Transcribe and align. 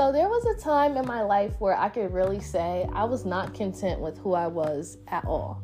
So 0.00 0.10
there 0.10 0.30
was 0.30 0.46
a 0.46 0.58
time 0.58 0.96
in 0.96 1.04
my 1.04 1.20
life 1.20 1.52
where 1.58 1.76
I 1.76 1.90
could 1.90 2.10
really 2.10 2.40
say 2.40 2.88
I 2.94 3.04
was 3.04 3.26
not 3.26 3.52
content 3.52 4.00
with 4.00 4.16
who 4.16 4.32
I 4.32 4.46
was 4.46 4.96
at 5.08 5.26
all. 5.26 5.62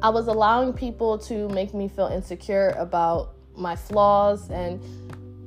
I 0.00 0.10
was 0.10 0.28
allowing 0.28 0.72
people 0.72 1.18
to 1.18 1.48
make 1.48 1.74
me 1.74 1.88
feel 1.88 2.06
insecure 2.06 2.68
about 2.78 3.34
my 3.56 3.74
flaws 3.74 4.50
and 4.50 4.80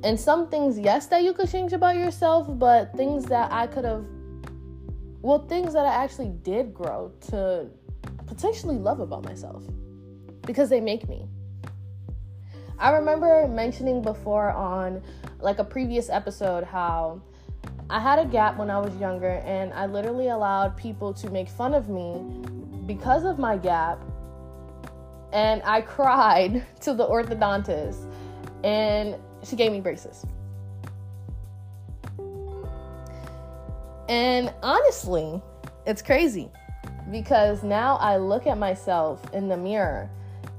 and 0.04 0.20
some 0.20 0.50
things 0.50 0.78
yes 0.78 1.06
that 1.06 1.22
you 1.22 1.32
could 1.32 1.50
change 1.50 1.72
about 1.72 1.96
yourself, 1.96 2.46
but 2.58 2.94
things 2.94 3.24
that 3.24 3.50
I 3.50 3.66
could 3.66 3.86
have 3.86 4.04
well, 5.22 5.38
things 5.38 5.72
that 5.72 5.86
I 5.86 5.94
actually 5.94 6.28
did 6.42 6.74
grow 6.74 7.10
to 7.30 7.70
potentially 8.26 8.76
love 8.76 9.00
about 9.00 9.24
myself 9.24 9.64
because 10.42 10.68
they 10.68 10.82
make 10.82 11.08
me. 11.08 11.26
I 12.80 12.92
remember 12.92 13.46
mentioning 13.46 14.00
before 14.00 14.50
on 14.52 15.02
like 15.40 15.58
a 15.58 15.64
previous 15.64 16.08
episode 16.08 16.64
how 16.64 17.20
I 17.90 18.00
had 18.00 18.18
a 18.18 18.24
gap 18.24 18.56
when 18.56 18.70
I 18.70 18.78
was 18.78 18.96
younger 18.96 19.42
and 19.44 19.70
I 19.74 19.84
literally 19.84 20.28
allowed 20.28 20.78
people 20.78 21.12
to 21.14 21.28
make 21.28 21.50
fun 21.50 21.74
of 21.74 21.90
me 21.90 22.22
because 22.86 23.24
of 23.24 23.38
my 23.38 23.58
gap. 23.58 24.00
And 25.30 25.60
I 25.64 25.82
cried 25.82 26.64
to 26.80 26.94
the 26.94 27.06
orthodontist 27.06 28.10
and 28.64 29.14
she 29.42 29.56
gave 29.56 29.72
me 29.72 29.82
braces. 29.82 30.24
And 34.08 34.54
honestly, 34.62 35.42
it's 35.84 36.00
crazy 36.00 36.48
because 37.10 37.62
now 37.62 37.96
I 37.96 38.16
look 38.16 38.46
at 38.46 38.56
myself 38.56 39.22
in 39.34 39.48
the 39.48 39.56
mirror 39.58 40.08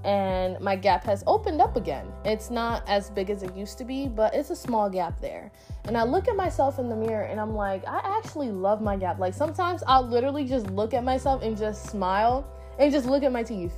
and 0.03 0.59
my 0.59 0.75
gap 0.75 1.03
has 1.03 1.23
opened 1.27 1.61
up 1.61 1.75
again. 1.75 2.11
It's 2.25 2.49
not 2.49 2.87
as 2.87 3.09
big 3.09 3.30
as 3.30 3.44
it 3.44 3.55
used 3.55 3.77
to 3.77 3.85
be, 3.85 4.08
but 4.08 4.33
it's 4.33 4.49
a 4.49 4.55
small 4.55 4.89
gap 4.89 5.19
there. 5.21 5.52
And 5.85 5.97
I 5.97 6.03
look 6.03 6.27
at 6.27 6.35
myself 6.35 6.80
in 6.80 6.89
the 6.89 6.95
mirror 6.95 7.23
and 7.23 7.39
I'm 7.39 7.53
like, 7.53 7.88
I 7.88 8.17
actually 8.17 8.49
love 8.49 8.81
my 8.81 8.97
gap. 8.97 9.19
Like 9.19 9.33
sometimes 9.33 9.83
I'll 9.88 10.08
literally 10.08 10.45
just 10.45 10.67
look 10.71 10.93
at 10.93 11.03
myself 11.03 11.43
and 11.43 11.58
just 11.58 11.89
smile 11.89 12.47
and 12.80 12.91
just 12.91 13.05
look 13.05 13.23
at 13.23 13.31
my 13.31 13.43
teeth. 13.43 13.73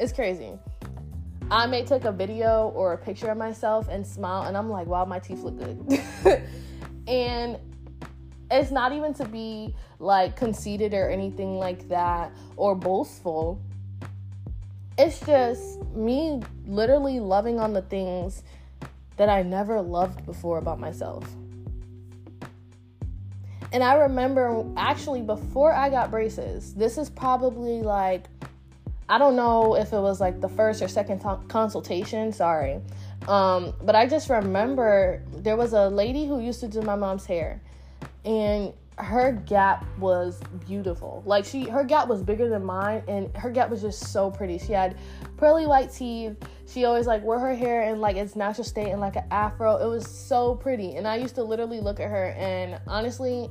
It's 0.00 0.12
crazy. 0.12 0.58
I 1.50 1.66
may 1.66 1.84
take 1.84 2.04
a 2.04 2.12
video 2.12 2.72
or 2.74 2.92
a 2.92 2.98
picture 2.98 3.30
of 3.30 3.38
myself 3.38 3.88
and 3.88 4.06
smile 4.06 4.42
and 4.42 4.56
I'm 4.56 4.68
like, 4.68 4.86
wow, 4.86 5.04
my 5.04 5.18
teeth 5.18 5.40
look 5.40 5.58
good. 5.58 6.02
and 7.06 7.58
it's 8.50 8.70
not 8.70 8.92
even 8.92 9.14
to 9.14 9.24
be 9.24 9.74
like 9.98 10.36
conceited 10.36 10.94
or 10.94 11.08
anything 11.08 11.58
like 11.58 11.88
that 11.88 12.32
or 12.56 12.74
boastful. 12.74 13.62
It's 14.98 15.20
just 15.20 15.80
me 15.94 16.42
literally 16.66 17.20
loving 17.20 17.60
on 17.60 17.72
the 17.72 17.82
things 17.82 18.42
that 19.16 19.28
I 19.28 19.42
never 19.42 19.80
loved 19.80 20.26
before 20.26 20.58
about 20.58 20.80
myself. 20.80 21.24
And 23.72 23.84
I 23.84 23.94
remember 23.94 24.64
actually 24.76 25.22
before 25.22 25.72
I 25.72 25.88
got 25.88 26.10
braces, 26.10 26.74
this 26.74 26.98
is 26.98 27.10
probably 27.10 27.82
like, 27.82 28.24
I 29.08 29.18
don't 29.18 29.36
know 29.36 29.76
if 29.76 29.92
it 29.92 30.00
was 30.00 30.20
like 30.20 30.40
the 30.40 30.48
first 30.48 30.82
or 30.82 30.88
second 30.88 31.20
t- 31.20 31.46
consultation, 31.48 32.32
sorry. 32.32 32.80
Um, 33.28 33.74
but 33.82 33.94
I 33.94 34.06
just 34.06 34.28
remember 34.30 35.22
there 35.32 35.56
was 35.56 35.74
a 35.74 35.88
lady 35.88 36.26
who 36.26 36.40
used 36.40 36.60
to 36.60 36.68
do 36.68 36.82
my 36.82 36.96
mom's 36.96 37.26
hair 37.26 37.60
and 38.24 38.72
her 38.98 39.32
gap 39.32 39.86
was 39.98 40.40
beautiful. 40.66 41.22
Like 41.24 41.44
she 41.44 41.64
her 41.64 41.84
gap 41.84 42.08
was 42.08 42.22
bigger 42.22 42.48
than 42.48 42.64
mine 42.64 43.02
and 43.08 43.34
her 43.36 43.50
gap 43.50 43.70
was 43.70 43.80
just 43.80 44.12
so 44.12 44.30
pretty. 44.30 44.58
She 44.58 44.72
had 44.72 44.96
pearly 45.36 45.66
white 45.66 45.92
teeth. 45.92 46.36
She 46.66 46.84
always 46.84 47.06
like 47.06 47.22
wore 47.22 47.38
her 47.38 47.54
hair 47.54 47.82
in 47.84 48.00
like 48.00 48.16
its 48.16 48.34
natural 48.34 48.64
state 48.64 48.90
and 48.90 49.00
like 49.00 49.16
an 49.16 49.24
afro. 49.30 49.76
It 49.76 49.86
was 49.86 50.06
so 50.06 50.56
pretty. 50.56 50.96
And 50.96 51.06
I 51.06 51.16
used 51.16 51.36
to 51.36 51.44
literally 51.44 51.80
look 51.80 52.00
at 52.00 52.10
her 52.10 52.30
and 52.36 52.80
honestly, 52.86 53.48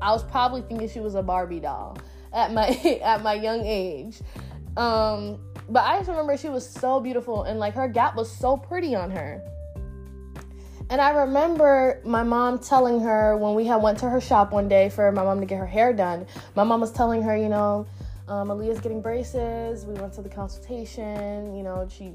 I 0.00 0.12
was 0.12 0.22
probably 0.24 0.62
thinking 0.62 0.88
she 0.88 1.00
was 1.00 1.14
a 1.14 1.22
Barbie 1.22 1.60
doll 1.60 1.96
at 2.32 2.52
my 2.52 2.66
at 3.02 3.22
my 3.22 3.34
young 3.34 3.64
age. 3.64 4.20
Um 4.76 5.38
but 5.68 5.84
I 5.84 5.98
just 5.98 6.10
remember 6.10 6.36
she 6.36 6.48
was 6.50 6.68
so 6.68 7.00
beautiful 7.00 7.44
and 7.44 7.58
like 7.58 7.74
her 7.74 7.88
gap 7.88 8.14
was 8.14 8.30
so 8.30 8.56
pretty 8.56 8.94
on 8.94 9.10
her. 9.10 9.42
And 10.92 11.00
I 11.00 11.08
remember 11.08 12.02
my 12.04 12.22
mom 12.22 12.58
telling 12.58 13.00
her 13.00 13.34
when 13.34 13.54
we 13.54 13.64
had 13.64 13.76
went 13.76 13.98
to 14.00 14.10
her 14.10 14.20
shop 14.20 14.52
one 14.52 14.68
day 14.68 14.90
for 14.90 15.10
my 15.10 15.22
mom 15.22 15.40
to 15.40 15.46
get 15.46 15.56
her 15.56 15.66
hair 15.66 15.94
done. 15.94 16.26
My 16.54 16.64
mom 16.64 16.82
was 16.82 16.92
telling 16.92 17.22
her, 17.22 17.34
you 17.34 17.48
know, 17.48 17.86
um, 18.28 18.48
Aliyah's 18.48 18.78
getting 18.78 19.00
braces. 19.00 19.86
We 19.86 19.94
went 19.94 20.12
to 20.12 20.20
the 20.20 20.28
consultation. 20.28 21.56
You 21.56 21.62
know, 21.62 21.88
she, 21.90 22.12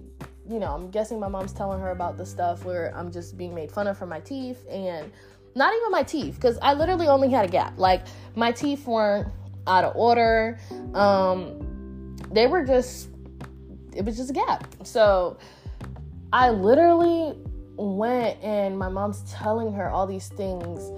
you 0.47 0.59
know, 0.59 0.75
I'm 0.75 0.91
guessing 0.91 1.19
my 1.19 1.27
mom's 1.27 1.53
telling 1.53 1.81
her 1.81 1.89
about 1.89 2.17
the 2.17 2.25
stuff 2.25 2.65
where 2.65 2.95
I'm 2.95 3.11
just 3.11 3.35
being 3.35 3.55
made 3.55 3.71
fun 3.71 3.87
of 3.87 3.97
for 3.97 4.05
my 4.05 4.19
teeth 4.19 4.63
and 4.69 5.11
not 5.55 5.73
even 5.75 5.89
my 5.89 6.03
teeth 6.03 6.35
because 6.35 6.59
I 6.61 6.75
literally 6.75 7.07
only 7.07 7.31
had 7.31 7.45
a 7.45 7.51
gap. 7.51 7.79
Like 7.79 8.03
my 8.35 8.51
teeth 8.51 8.85
weren't 8.85 9.27
out 9.65 9.85
of 9.85 9.95
order. 9.95 10.59
Um, 10.93 12.15
they 12.31 12.45
were 12.45 12.63
just, 12.63 13.09
it 13.95 14.05
was 14.05 14.17
just 14.17 14.29
a 14.29 14.33
gap. 14.33 14.71
So 14.83 15.39
I 16.31 16.51
literally 16.51 17.35
went 17.77 18.41
and 18.43 18.77
my 18.77 18.89
mom's 18.89 19.21
telling 19.31 19.71
her 19.73 19.89
all 19.89 20.07
these 20.07 20.27
things. 20.29 20.91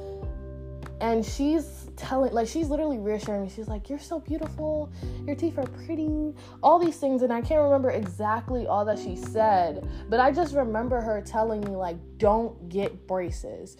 And 1.01 1.25
she's 1.25 1.89
telling 1.95 2.33
like 2.33 2.47
she's 2.47 2.69
literally 2.69 2.97
reassuring 2.97 3.43
me. 3.43 3.49
She's 3.49 3.67
like 3.67 3.89
you're 3.89 3.99
so 3.99 4.19
beautiful. 4.19 4.91
Your 5.25 5.35
teeth 5.35 5.57
are 5.57 5.67
pretty. 5.85 6.33
All 6.61 6.77
these 6.77 6.97
things 6.97 7.21
and 7.21 7.31
i 7.31 7.41
can't 7.41 7.61
remember 7.61 7.91
exactly 7.91 8.67
all 8.67 8.83
that 8.85 8.99
she 8.99 9.15
said 9.15 9.87
but 10.09 10.19
i 10.19 10.31
just 10.31 10.55
remember 10.55 11.01
her 11.01 11.21
telling 11.21 11.61
me 11.61 11.71
like 11.75 11.97
don't 12.17 12.69
get 12.69 13.07
braces. 13.07 13.77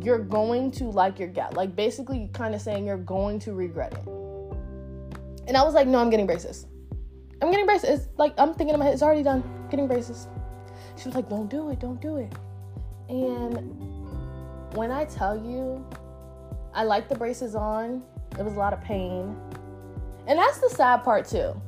You're 0.00 0.18
going 0.18 0.70
to 0.72 0.84
like 0.84 1.18
your 1.18 1.28
gap 1.28 1.56
like 1.56 1.76
basically 1.76 2.30
kind 2.32 2.54
of 2.54 2.62
saying 2.62 2.86
you're 2.86 2.96
going 2.96 3.38
to 3.40 3.52
regret 3.52 3.92
it. 3.92 4.08
And 5.46 5.56
i 5.56 5.62
was 5.62 5.74
like 5.74 5.86
no 5.86 5.98
i'm 5.98 6.08
getting 6.08 6.26
braces. 6.26 6.66
I'm 7.42 7.50
getting 7.50 7.66
braces. 7.66 8.08
Like 8.16 8.32
i'm 8.38 8.54
thinking 8.54 8.72
in 8.72 8.78
my 8.78 8.86
head 8.86 8.94
it's 8.94 9.02
already 9.02 9.22
done. 9.22 9.42
Getting 9.70 9.86
braces 9.86 10.26
she 10.98 11.08
was 11.08 11.14
like, 11.14 11.28
don't 11.28 11.48
do 11.48 11.70
it, 11.70 11.78
don't 11.78 12.00
do 12.00 12.16
it. 12.16 12.32
And 13.08 14.74
when 14.74 14.90
I 14.90 15.04
tell 15.04 15.36
you, 15.36 15.84
I 16.74 16.84
like 16.84 17.08
the 17.08 17.14
braces 17.14 17.54
on, 17.54 18.02
it 18.38 18.44
was 18.44 18.54
a 18.54 18.58
lot 18.58 18.72
of 18.72 18.80
pain. 18.82 19.36
And 20.26 20.38
that's 20.38 20.58
the 20.60 20.68
sad 20.68 21.04
part 21.04 21.26
too. 21.26 21.60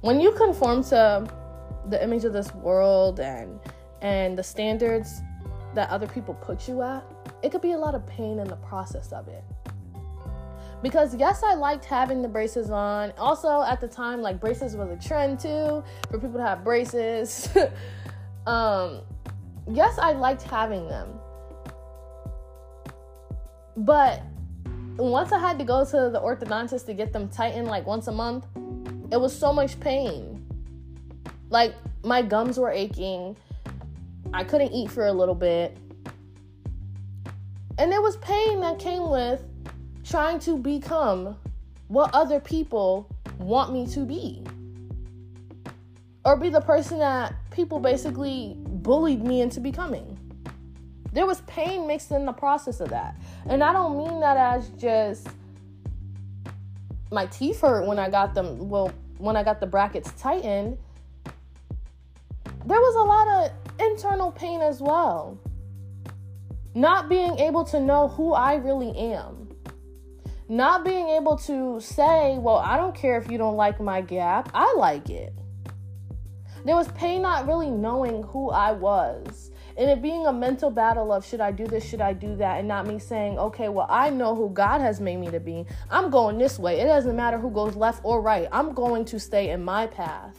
When 0.00 0.20
you 0.20 0.32
conform 0.32 0.82
to 0.84 1.28
the 1.88 2.02
image 2.02 2.24
of 2.24 2.32
this 2.32 2.52
world 2.54 3.20
and 3.20 3.58
and 4.00 4.36
the 4.36 4.42
standards 4.42 5.20
that 5.74 5.88
other 5.90 6.08
people 6.08 6.34
put 6.34 6.66
you 6.66 6.82
at, 6.82 7.04
it 7.42 7.50
could 7.50 7.60
be 7.62 7.72
a 7.72 7.78
lot 7.78 7.94
of 7.94 8.04
pain 8.06 8.40
in 8.40 8.48
the 8.48 8.56
process 8.56 9.12
of 9.12 9.28
it. 9.28 9.44
Because 10.82 11.14
yes, 11.14 11.42
I 11.44 11.54
liked 11.54 11.84
having 11.84 12.22
the 12.22 12.28
braces 12.28 12.70
on. 12.70 13.12
Also, 13.16 13.62
at 13.62 13.80
the 13.80 13.86
time, 13.86 14.20
like 14.20 14.40
braces 14.40 14.76
was 14.76 14.90
a 14.90 14.96
trend 14.96 15.38
too 15.38 15.84
for 16.10 16.18
people 16.18 16.38
to 16.38 16.42
have 16.42 16.64
braces. 16.64 17.48
um, 18.46 19.02
yes, 19.70 19.98
I 19.98 20.12
liked 20.12 20.42
having 20.42 20.88
them. 20.88 21.08
But 23.76 24.22
once 24.96 25.32
I 25.32 25.38
had 25.38 25.58
to 25.58 25.64
go 25.64 25.84
to 25.84 26.10
the 26.10 26.20
orthodontist 26.20 26.86
to 26.86 26.94
get 26.94 27.12
them 27.12 27.28
tightened 27.28 27.68
like 27.68 27.86
once 27.86 28.08
a 28.08 28.12
month, 28.12 28.46
it 29.10 29.20
was 29.20 29.36
so 29.36 29.52
much 29.52 29.78
pain. 29.78 30.44
Like 31.48 31.74
my 32.02 32.22
gums 32.22 32.58
were 32.58 32.70
aching. 32.70 33.36
I 34.34 34.42
couldn't 34.42 34.72
eat 34.72 34.90
for 34.90 35.06
a 35.06 35.12
little 35.12 35.34
bit. 35.34 35.76
And 37.78 37.90
there 37.90 38.02
was 38.02 38.16
pain 38.18 38.60
that 38.60 38.78
came 38.78 39.08
with 39.08 39.42
trying 40.04 40.38
to 40.40 40.58
become 40.58 41.36
what 41.88 42.10
other 42.14 42.40
people 42.40 43.08
want 43.38 43.72
me 43.72 43.86
to 43.86 44.00
be. 44.00 44.42
Or 46.24 46.36
be 46.36 46.48
the 46.48 46.60
person 46.60 46.98
that 46.98 47.34
people 47.50 47.80
basically 47.80 48.56
bullied 48.58 49.24
me 49.24 49.40
into 49.40 49.60
becoming. 49.60 50.18
There 51.12 51.26
was 51.26 51.42
pain 51.42 51.86
mixed 51.86 52.10
in 52.10 52.24
the 52.24 52.32
process 52.32 52.80
of 52.80 52.88
that. 52.90 53.16
And 53.46 53.62
I 53.62 53.72
don't 53.72 53.98
mean 53.98 54.20
that 54.20 54.36
as 54.36 54.68
just 54.70 55.28
my 57.10 57.26
teeth 57.26 57.60
hurt 57.60 57.86
when 57.86 57.98
I 57.98 58.08
got 58.08 58.34
them, 58.34 58.68
well, 58.70 58.92
when 59.18 59.36
I 59.36 59.42
got 59.42 59.60
the 59.60 59.66
brackets 59.66 60.12
tightened. 60.18 60.78
There 62.64 62.80
was 62.80 62.94
a 62.94 63.02
lot 63.02 63.28
of 63.28 63.90
internal 63.90 64.32
pain 64.32 64.60
as 64.60 64.80
well. 64.80 65.38
Not 66.74 67.08
being 67.08 67.38
able 67.38 67.64
to 67.64 67.80
know 67.80 68.08
who 68.08 68.32
I 68.32 68.54
really 68.54 68.96
am 68.96 69.41
not 70.52 70.84
being 70.84 71.08
able 71.08 71.34
to 71.34 71.80
say, 71.80 72.36
well, 72.38 72.58
I 72.58 72.76
don't 72.76 72.94
care 72.94 73.16
if 73.16 73.30
you 73.30 73.38
don't 73.38 73.56
like 73.56 73.80
my 73.80 74.02
gap, 74.02 74.50
I 74.52 74.74
like 74.76 75.08
it. 75.08 75.32
There 76.66 76.76
was 76.76 76.88
pain 76.88 77.22
not 77.22 77.46
really 77.46 77.70
knowing 77.70 78.22
who 78.24 78.50
I 78.50 78.72
was. 78.72 79.50
And 79.78 79.88
it 79.88 80.02
being 80.02 80.26
a 80.26 80.32
mental 80.32 80.70
battle 80.70 81.10
of 81.10 81.24
should 81.24 81.40
I 81.40 81.52
do 81.52 81.66
this, 81.66 81.88
should 81.88 82.02
I 82.02 82.12
do 82.12 82.36
that, 82.36 82.58
and 82.58 82.68
not 82.68 82.86
me 82.86 82.98
saying, 82.98 83.38
okay, 83.38 83.70
well, 83.70 83.86
I 83.88 84.10
know 84.10 84.34
who 84.34 84.50
God 84.50 84.82
has 84.82 85.00
made 85.00 85.16
me 85.16 85.30
to 85.30 85.40
be. 85.40 85.64
I'm 85.90 86.10
going 86.10 86.36
this 86.36 86.58
way. 86.58 86.80
It 86.80 86.84
doesn't 86.84 87.16
matter 87.16 87.38
who 87.38 87.50
goes 87.50 87.74
left 87.74 88.02
or 88.04 88.20
right. 88.20 88.46
I'm 88.52 88.74
going 88.74 89.06
to 89.06 89.18
stay 89.18 89.52
in 89.52 89.64
my 89.64 89.86
path. 89.86 90.36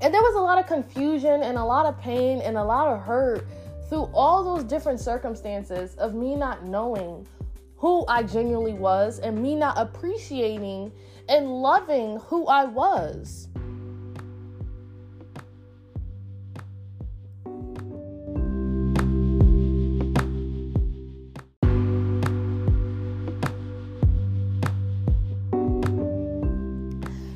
And 0.00 0.14
there 0.14 0.22
was 0.22 0.36
a 0.36 0.40
lot 0.40 0.60
of 0.60 0.68
confusion 0.68 1.42
and 1.42 1.58
a 1.58 1.64
lot 1.64 1.86
of 1.86 2.00
pain 2.00 2.40
and 2.42 2.56
a 2.56 2.64
lot 2.64 2.94
of 2.94 3.00
hurt 3.00 3.44
through 3.88 4.08
all 4.14 4.44
those 4.44 4.62
different 4.62 5.00
circumstances 5.00 5.96
of 5.96 6.14
me 6.14 6.36
not 6.36 6.64
knowing 6.64 7.26
who 7.82 8.04
I 8.06 8.22
genuinely 8.22 8.74
was 8.74 9.18
and 9.18 9.42
me 9.42 9.56
not 9.56 9.76
appreciating 9.76 10.92
and 11.28 11.50
loving 11.50 12.20
who 12.28 12.46
I 12.46 12.64
was. 12.64 13.48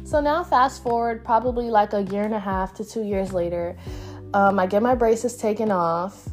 So 0.05 0.21
now, 0.21 0.45
fast 0.45 0.81
forward 0.85 1.25
probably 1.25 1.71
like 1.71 1.93
a 1.93 2.03
year 2.03 2.23
and 2.23 2.33
a 2.33 2.39
half 2.39 2.73
to 2.75 2.85
two 2.85 3.03
years 3.03 3.33
later, 3.33 3.77
um, 4.33 4.61
I 4.61 4.67
get 4.67 4.81
my 4.81 4.95
braces 4.95 5.37
taken 5.37 5.73
off, 5.73 6.29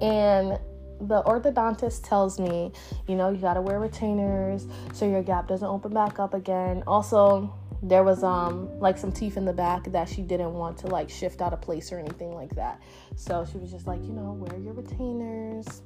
and 0.00 0.56
the 1.00 1.22
orthodontist 1.24 2.08
tells 2.08 2.38
me, 2.38 2.72
you 3.06 3.14
know, 3.14 3.30
you 3.30 3.38
gotta 3.38 3.60
wear 3.60 3.78
retainers 3.78 4.66
so 4.92 5.06
your 5.08 5.22
gap 5.22 5.48
doesn't 5.48 5.68
open 5.68 5.92
back 5.92 6.18
up 6.18 6.34
again. 6.34 6.82
Also, 6.86 7.52
there 7.82 8.02
was 8.02 8.22
um 8.24 8.68
like 8.80 8.96
some 8.98 9.12
teeth 9.12 9.36
in 9.36 9.44
the 9.44 9.52
back 9.52 9.84
that 9.92 10.08
she 10.08 10.22
didn't 10.22 10.52
want 10.52 10.78
to 10.78 10.86
like 10.86 11.10
shift 11.10 11.40
out 11.40 11.52
of 11.52 11.60
place 11.60 11.92
or 11.92 11.98
anything 11.98 12.34
like 12.34 12.54
that. 12.54 12.80
So 13.16 13.46
she 13.50 13.58
was 13.58 13.70
just 13.70 13.86
like, 13.86 14.02
you 14.02 14.12
know, 14.12 14.32
wear 14.32 14.58
your 14.58 14.72
retainers, 14.72 15.82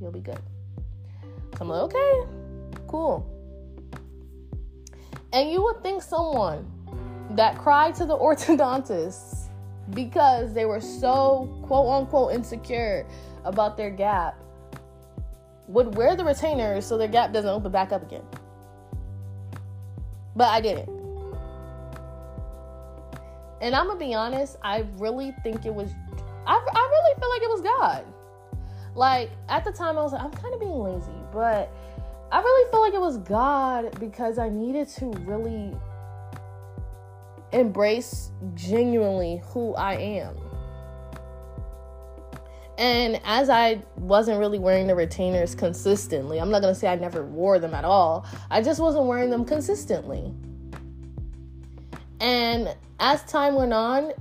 you'll 0.00 0.12
be 0.12 0.20
good. 0.20 0.40
So 1.56 1.60
I'm 1.60 1.68
like, 1.68 1.82
okay, 1.82 2.22
cool. 2.88 3.28
And 5.32 5.50
you 5.50 5.62
would 5.62 5.82
think 5.82 6.02
someone 6.02 6.70
that 7.30 7.56
cried 7.58 7.94
to 7.96 8.04
the 8.04 8.16
orthodontist 8.18 9.48
because 9.90 10.54
they 10.54 10.64
were 10.64 10.80
so 10.80 11.58
quote 11.66 11.88
unquote 11.88 12.34
insecure 12.34 13.06
about 13.44 13.76
their 13.76 13.90
gap 13.90 14.38
would 15.68 15.96
wear 15.96 16.16
the 16.16 16.24
retainers 16.24 16.86
so 16.86 16.98
their 16.98 17.08
gap 17.08 17.32
doesn't 17.32 17.50
open 17.50 17.72
back 17.72 17.92
up 17.92 18.02
again. 18.02 18.24
But 20.34 20.48
I 20.48 20.60
didn't. 20.60 20.88
And 23.60 23.76
I'm 23.76 23.86
gonna 23.86 23.98
be 23.98 24.14
honest, 24.14 24.56
I 24.62 24.84
really 24.96 25.32
think 25.42 25.64
it 25.64 25.74
was, 25.74 25.92
I, 26.46 26.54
I 26.54 26.88
really 26.90 27.20
feel 27.20 27.30
like 27.30 27.42
it 27.42 27.50
was 27.50 27.62
God. 27.62 28.04
Like 28.94 29.30
at 29.48 29.64
the 29.64 29.72
time, 29.72 29.96
I 29.96 30.02
was 30.02 30.12
like, 30.12 30.22
I'm 30.22 30.32
kind 30.32 30.52
of 30.52 30.60
being 30.60 30.72
lazy, 30.72 31.12
but 31.32 31.72
I 32.32 32.40
really 32.40 32.70
feel 32.70 32.80
like 32.80 32.94
it 32.94 33.00
was 33.00 33.18
God 33.18 33.98
because 34.00 34.38
I 34.38 34.48
needed 34.48 34.88
to 34.88 35.06
really 35.20 35.76
embrace 37.52 38.30
genuinely 38.54 39.42
who 39.52 39.74
I 39.74 39.94
am. 39.94 40.41
And 42.78 43.20
as 43.24 43.50
I 43.50 43.82
wasn't 43.96 44.38
really 44.38 44.58
wearing 44.58 44.86
the 44.86 44.94
retainers 44.94 45.54
consistently, 45.54 46.40
I'm 46.40 46.50
not 46.50 46.60
to 46.62 46.74
say 46.74 46.88
I 46.88 46.96
never 46.96 47.24
wore 47.24 47.58
them 47.58 47.74
at 47.74 47.84
all. 47.84 48.26
I 48.50 48.62
just 48.62 48.80
wasn't 48.80 49.06
wearing 49.06 49.30
them 49.30 49.44
consistently. 49.44 50.32
And 52.20 52.74
as 52.98 53.22
time 53.24 53.54
went 53.54 53.72
on, 53.72 54.12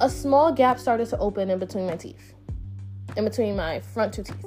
a 0.00 0.10
small 0.10 0.52
gap 0.52 0.78
started 0.78 1.08
to 1.08 1.18
open 1.18 1.50
in 1.50 1.58
between 1.58 1.86
my 1.86 1.96
teeth, 1.96 2.34
in 3.16 3.24
between 3.24 3.56
my 3.56 3.80
front 3.80 4.14
two 4.14 4.22
teeth. 4.22 4.46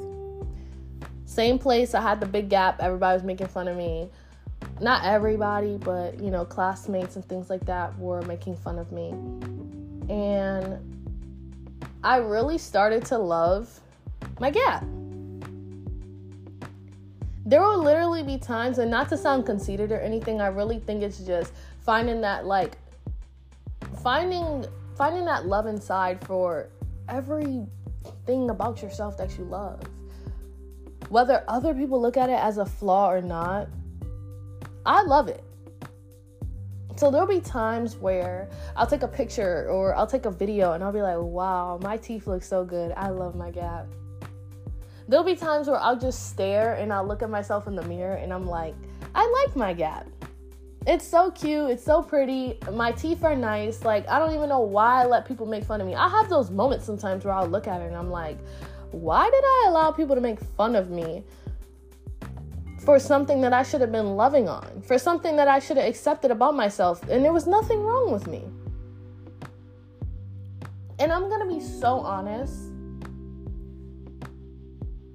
Same 1.25 1.57
place, 1.57 1.93
I 1.93 2.01
had 2.01 2.19
the 2.19 2.25
big 2.25 2.49
gap. 2.49 2.81
Everybody 2.81 3.15
was 3.15 3.23
making 3.23 3.47
fun 3.47 3.67
of 3.67 3.77
me. 3.77 4.09
Not 4.81 5.05
everybody, 5.05 5.77
but 5.77 6.19
you 6.19 6.29
know, 6.29 6.45
classmates 6.45 7.15
and 7.15 7.25
things 7.25 7.49
like 7.49 7.65
that 7.65 7.97
were 7.97 8.21
making 8.23 8.57
fun 8.57 8.77
of 8.77 8.91
me. 8.91 9.09
And 10.09 11.00
I 12.03 12.17
really 12.17 12.57
started 12.57 13.05
to 13.05 13.17
love 13.17 13.79
my 14.39 14.49
gap. 14.49 14.83
There 17.45 17.61
will 17.61 17.83
literally 17.83 18.23
be 18.23 18.37
times, 18.37 18.77
and 18.77 18.89
not 18.89 19.09
to 19.09 19.17
sound 19.17 19.45
conceited 19.45 19.91
or 19.91 19.99
anything, 19.99 20.41
I 20.41 20.47
really 20.47 20.79
think 20.79 21.03
it's 21.03 21.19
just 21.19 21.53
finding 21.79 22.21
that 22.21 22.45
like 22.45 22.77
finding 24.03 24.65
finding 24.95 25.25
that 25.25 25.47
love 25.47 25.65
inside 25.65 26.23
for 26.25 26.69
everything 27.09 28.49
about 28.49 28.81
yourself 28.81 29.17
that 29.17 29.37
you 29.37 29.43
love 29.45 29.81
whether 31.11 31.43
other 31.49 31.73
people 31.73 32.01
look 32.01 32.15
at 32.15 32.29
it 32.29 32.39
as 32.39 32.57
a 32.57 32.65
flaw 32.65 33.11
or 33.11 33.21
not, 33.21 33.67
I 34.85 35.03
love 35.03 35.27
it. 35.27 35.43
So 36.95 37.09
there'll 37.09 37.27
be 37.27 37.39
times 37.39 37.95
where 37.95 38.49
I'll 38.75 38.87
take 38.87 39.03
a 39.03 39.07
picture 39.07 39.67
or 39.69 39.95
I'll 39.95 40.07
take 40.07 40.25
a 40.25 40.31
video 40.31 40.73
and 40.73 40.83
I'll 40.83 40.91
be 40.91 41.01
like, 41.01 41.17
wow, 41.17 41.79
my 41.81 41.97
teeth 41.97 42.27
look 42.27 42.43
so 42.43 42.63
good. 42.63 42.93
I 42.95 43.09
love 43.09 43.35
my 43.35 43.49
gap. 43.49 43.87
There'll 45.07 45.25
be 45.25 45.35
times 45.35 45.67
where 45.67 45.79
I'll 45.79 45.99
just 45.99 46.29
stare 46.29 46.75
and 46.75 46.93
I'll 46.93 47.05
look 47.05 47.21
at 47.21 47.29
myself 47.29 47.67
in 47.67 47.75
the 47.75 47.81
mirror 47.83 48.15
and 48.15 48.31
I'm 48.31 48.45
like, 48.45 48.75
I 49.15 49.45
like 49.45 49.55
my 49.55 49.73
gap. 49.73 50.07
It's 50.87 51.05
so 51.05 51.31
cute. 51.31 51.69
It's 51.71 51.83
so 51.83 52.01
pretty. 52.01 52.57
My 52.71 52.91
teeth 52.91 53.23
are 53.23 53.35
nice. 53.35 53.83
Like, 53.83 54.07
I 54.07 54.19
don't 54.19 54.33
even 54.33 54.49
know 54.49 54.61
why 54.61 55.03
I 55.03 55.05
let 55.05 55.27
people 55.27 55.45
make 55.45 55.63
fun 55.63 55.79
of 55.79 55.87
me. 55.87 55.95
I 55.95 56.09
have 56.09 56.29
those 56.29 56.49
moments 56.49 56.85
sometimes 56.85 57.23
where 57.23 57.33
I'll 57.33 57.47
look 57.47 57.67
at 57.67 57.81
it 57.81 57.85
and 57.85 57.95
I'm 57.95 58.09
like, 58.09 58.37
why 58.91 59.29
did 59.29 59.43
I 59.43 59.65
allow 59.69 59.91
people 59.91 60.15
to 60.15 60.21
make 60.21 60.39
fun 60.39 60.75
of 60.75 60.89
me 60.89 61.23
for 62.83 62.97
something 62.97 63.41
that 63.41 63.53
I 63.53 63.63
should 63.63 63.81
have 63.81 63.91
been 63.91 64.15
loving 64.15 64.49
on, 64.49 64.81
for 64.81 64.97
something 64.97 65.35
that 65.35 65.47
I 65.47 65.59
should 65.59 65.77
have 65.77 65.87
accepted 65.87 66.31
about 66.31 66.55
myself? 66.55 67.01
And 67.09 67.23
there 67.23 67.33
was 67.33 67.45
nothing 67.45 67.81
wrong 67.81 68.11
with 68.11 68.27
me. 68.27 68.43
And 70.97 71.11
I'm 71.11 71.29
gonna 71.29 71.47
be 71.47 71.59
so 71.59 71.99
honest. 71.99 72.71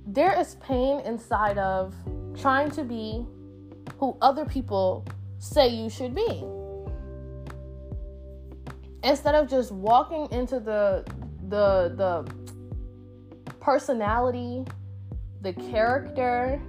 There 0.06 0.38
is 0.38 0.54
pain 0.56 1.00
inside 1.00 1.58
of 1.58 1.94
trying 2.40 2.70
to 2.72 2.84
be 2.84 3.26
who 3.98 4.16
other 4.22 4.44
people 4.44 5.04
say 5.38 5.68
you 5.68 5.90
should 5.90 6.14
be. 6.14 6.44
Instead 9.02 9.34
of 9.34 9.48
just 9.48 9.72
walking 9.72 10.28
into 10.30 10.60
the 10.60 11.04
the 11.48 11.92
the 11.96 12.34
personality, 13.60 14.64
the 15.42 15.52
character, 15.52 16.60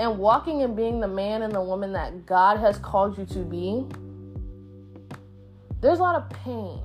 and 0.00 0.18
walking 0.18 0.62
and 0.62 0.74
being 0.74 0.98
the 0.98 1.06
man 1.06 1.42
and 1.42 1.54
the 1.54 1.60
woman 1.60 1.92
that 1.92 2.24
God 2.24 2.58
has 2.58 2.78
called 2.78 3.18
you 3.18 3.26
to 3.26 3.40
be, 3.40 3.84
there's 5.82 5.98
a 5.98 6.02
lot 6.02 6.16
of 6.16 6.30
pain 6.30 6.80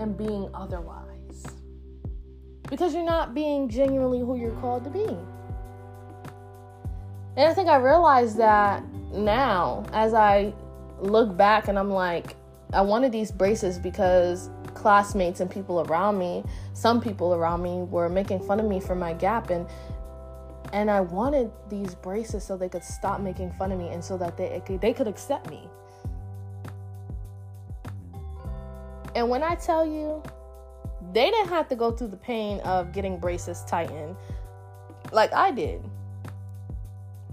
in 0.00 0.14
being 0.16 0.50
otherwise. 0.52 1.44
Because 2.68 2.92
you're 2.92 3.04
not 3.04 3.34
being 3.34 3.68
genuinely 3.68 4.18
who 4.18 4.36
you're 4.36 4.58
called 4.60 4.82
to 4.82 4.90
be. 4.90 5.06
And 7.36 7.48
I 7.48 7.54
think 7.54 7.68
I 7.68 7.76
realized 7.76 8.36
that 8.38 8.82
now 9.12 9.86
as 9.92 10.12
I 10.12 10.52
look 10.98 11.36
back 11.36 11.68
and 11.68 11.78
I'm 11.78 11.90
like, 11.90 12.34
I 12.72 12.80
wanted 12.80 13.12
these 13.12 13.30
braces 13.30 13.78
because 13.78 14.50
classmates 14.74 15.38
and 15.38 15.48
people 15.48 15.82
around 15.82 16.18
me, 16.18 16.42
some 16.72 17.00
people 17.00 17.32
around 17.32 17.62
me 17.62 17.82
were 17.82 18.08
making 18.08 18.40
fun 18.40 18.58
of 18.58 18.66
me 18.66 18.80
for 18.80 18.96
my 18.96 19.12
gap 19.12 19.50
and 19.50 19.68
and 20.74 20.90
I 20.90 21.00
wanted 21.00 21.52
these 21.68 21.94
braces 21.94 22.42
so 22.42 22.56
they 22.56 22.68
could 22.68 22.82
stop 22.82 23.20
making 23.20 23.52
fun 23.52 23.70
of 23.70 23.78
me 23.78 23.90
and 23.90 24.04
so 24.04 24.18
that 24.18 24.36
they 24.36 24.60
they 24.82 24.92
could 24.92 25.06
accept 25.06 25.48
me. 25.48 25.68
And 29.14 29.30
when 29.30 29.44
I 29.44 29.54
tell 29.54 29.86
you, 29.86 30.20
they 31.12 31.30
didn't 31.30 31.48
have 31.48 31.68
to 31.68 31.76
go 31.76 31.92
through 31.92 32.08
the 32.08 32.16
pain 32.16 32.58
of 32.60 32.92
getting 32.92 33.18
braces 33.18 33.62
tightened 33.68 34.16
like 35.12 35.32
I 35.32 35.52
did. 35.52 35.80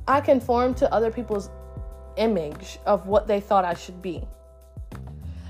I 0.08 0.22
conformed 0.22 0.78
to 0.78 0.94
other 0.94 1.10
people's 1.10 1.50
image 2.18 2.78
of 2.86 3.08
what 3.08 3.28
they 3.28 3.40
thought 3.40 3.66
I 3.66 3.74
should 3.74 4.04
be. 4.04 4.24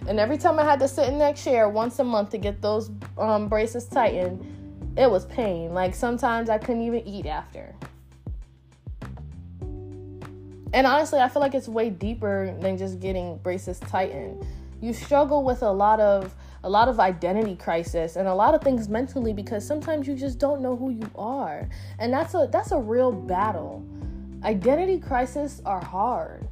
And 0.07 0.17
every 0.17 0.37
time 0.37 0.59
I 0.59 0.63
had 0.63 0.79
to 0.79 0.87
sit 0.87 1.09
in 1.09 1.17
that 1.19 1.35
chair 1.35 1.67
once 1.67 1.99
a 1.99 2.05
month 2.05 2.29
to 2.29 2.37
get 2.37 2.61
those 2.61 2.89
um, 3.17 3.49
braces 3.49 3.85
tightened, 3.85 4.60
it 4.97 5.09
was 5.09 5.25
pain. 5.25 5.73
Like 5.73 5.95
sometimes 5.95 6.49
I 6.49 6.57
couldn't 6.57 6.81
even 6.83 7.07
eat 7.07 7.25
after. 7.25 7.73
And 10.73 10.87
honestly, 10.87 11.19
I 11.19 11.27
feel 11.27 11.41
like 11.41 11.53
it's 11.53 11.67
way 11.67 11.89
deeper 11.89 12.55
than 12.59 12.77
just 12.77 12.99
getting 12.99 13.37
braces 13.37 13.79
tightened. 13.79 14.45
You 14.81 14.93
struggle 14.93 15.43
with 15.43 15.63
a 15.63 15.71
lot 15.71 15.99
of 15.99 16.33
a 16.63 16.69
lot 16.69 16.87
of 16.87 16.99
identity 16.99 17.55
crisis 17.55 18.15
and 18.15 18.27
a 18.27 18.33
lot 18.33 18.53
of 18.53 18.61
things 18.61 18.87
mentally 18.87 19.33
because 19.33 19.65
sometimes 19.65 20.07
you 20.07 20.15
just 20.15 20.37
don't 20.37 20.61
know 20.61 20.75
who 20.75 20.91
you 20.91 21.09
are. 21.15 21.67
And 21.99 22.13
that's 22.13 22.33
a 22.35 22.47
that's 22.51 22.71
a 22.71 22.79
real 22.79 23.11
battle. 23.11 23.85
Identity 24.43 24.99
crises 24.99 25.61
are 25.65 25.83
hard. 25.83 26.47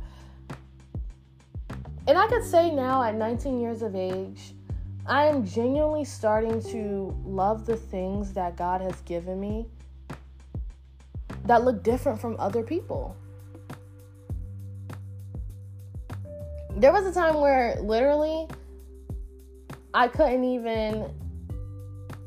And 2.07 2.17
I 2.17 2.27
could 2.27 2.43
say 2.43 2.71
now 2.71 3.03
at 3.03 3.15
19 3.15 3.61
years 3.61 3.83
of 3.83 3.95
age, 3.95 4.53
I 5.05 5.25
am 5.25 5.45
genuinely 5.45 6.05
starting 6.05 6.61
to 6.71 7.15
love 7.25 7.65
the 7.65 7.75
things 7.75 8.33
that 8.33 8.55
God 8.55 8.81
has 8.81 9.01
given 9.01 9.39
me 9.39 9.67
that 11.45 11.63
look 11.63 11.83
different 11.83 12.21
from 12.21 12.35
other 12.39 12.61
people. 12.63 13.15
there 16.79 16.93
was 16.93 17.05
a 17.05 17.11
time 17.11 17.41
where 17.41 17.75
literally 17.81 18.47
I 19.93 20.07
couldn't 20.07 20.45
even 20.45 21.11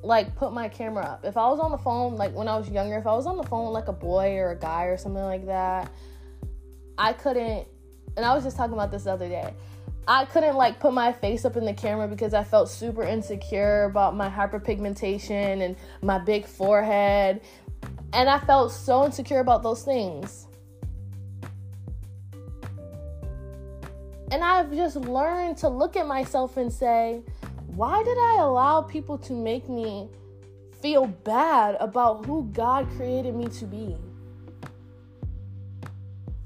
like 0.03 0.35
put 0.37 0.53
my 0.53 0.69
camera 0.69 1.05
up. 1.05 1.25
If 1.25 1.37
I 1.37 1.49
was 1.49 1.59
on 1.59 1.71
the 1.71 1.79
phone, 1.79 2.17
like 2.17 2.35
when 2.35 2.49
I 2.49 2.57
was 2.59 2.69
younger, 2.69 2.99
if 2.99 3.07
I 3.07 3.13
was 3.13 3.27
on 3.27 3.37
the 3.37 3.45
phone 3.45 3.73
like 3.73 3.89
a 3.89 3.93
boy 3.93 4.37
or 4.37 4.51
a 4.51 4.57
guy 4.57 4.85
or 4.85 4.97
something 4.97 5.23
like 5.23 5.47
that, 5.47 5.91
I 6.99 7.13
couldn't. 7.15 7.67
And 8.17 8.27
I 8.27 8.35
was 8.35 8.45
just 8.45 8.57
talking 8.57 8.75
about 8.75 8.91
this 8.91 9.05
the 9.05 9.13
other 9.13 9.29
day. 9.29 9.55
I 10.09 10.25
couldn't 10.25 10.57
like 10.57 10.81
put 10.81 10.93
my 10.93 11.13
face 11.13 11.45
up 11.45 11.57
in 11.57 11.65
the 11.65 11.73
camera 11.73 12.09
because 12.09 12.35
I 12.35 12.43
felt 12.43 12.69
super 12.69 13.05
insecure 13.05 13.85
about 13.85 14.17
my 14.17 14.29
hyperpigmentation 14.29 15.63
and 15.63 15.77
my 16.03 16.19
big 16.19 16.45
forehead. 16.45 17.41
And 18.13 18.29
I 18.29 18.39
felt 18.41 18.73
so 18.73 19.05
insecure 19.05 19.39
about 19.39 19.63
those 19.63 19.85
things. 19.85 20.49
And 24.33 24.43
I've 24.43 24.73
just 24.73 24.97
learned 24.97 25.59
to 25.59 25.69
look 25.69 25.95
at 25.95 26.07
myself 26.07 26.57
and 26.57 26.73
say, 26.73 27.23
why 27.67 28.03
did 28.03 28.19
I 28.19 28.39
allow 28.41 28.83
people 28.83 29.19
to 29.19 29.33
make 29.33 29.69
me 29.69 30.09
feel 30.81 31.07
bad 31.07 31.77
about 31.81 32.27
who 32.27 32.51
God 32.53 32.89
created 32.97 33.35
me 33.35 33.47
to 33.49 33.67
be? 33.67 33.97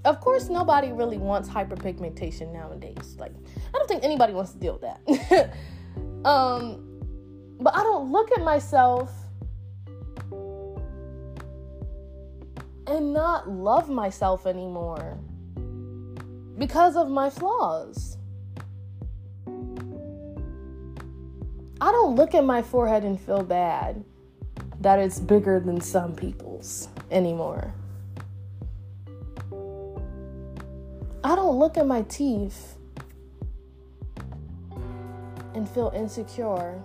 Of 0.07 0.21
course, 0.21 0.49
nobody 0.49 0.93
really 0.93 1.19
wants 1.19 1.49
hyperpigmentation 1.49 2.53
nowadays. 2.53 3.17
Like, 3.19 3.33
I 3.75 3.79
don't 3.79 3.89
think 3.89 4.05
anybody 4.05 4.33
wants 4.33 4.53
to 4.53 4.59
deal 4.59 4.79
with 4.81 4.83
that. 4.83 5.51
um, 6.25 7.01
but 7.61 7.75
I 7.75 7.83
don't 7.83 8.13
look 8.13 8.31
at 8.31 8.41
myself 8.41 9.13
and 12.87 13.13
not 13.13 13.51
love 13.51 13.89
myself 13.89 14.47
anymore 14.47 15.19
because 16.57 16.95
of 16.95 17.11
my 17.11 17.29
flaws. 17.29 18.17
I 21.81 21.91
don't 21.91 22.15
look 22.15 22.33
at 22.37 22.45
my 22.45 22.63
forehead 22.63 23.03
and 23.03 23.21
feel 23.21 23.43
bad 23.43 24.05
that 24.81 25.01
it's 25.01 25.19
bigger 25.19 25.59
than 25.59 25.81
some 25.81 26.15
people's 26.15 26.89
anymore. 27.11 27.75
I 31.25 31.35
don't 31.35 31.59
look 31.59 31.77
at 31.77 31.87
my 31.87 32.03
teeth 32.03 32.77
and 35.55 35.69
feel 35.69 35.93
insecure 35.95 36.81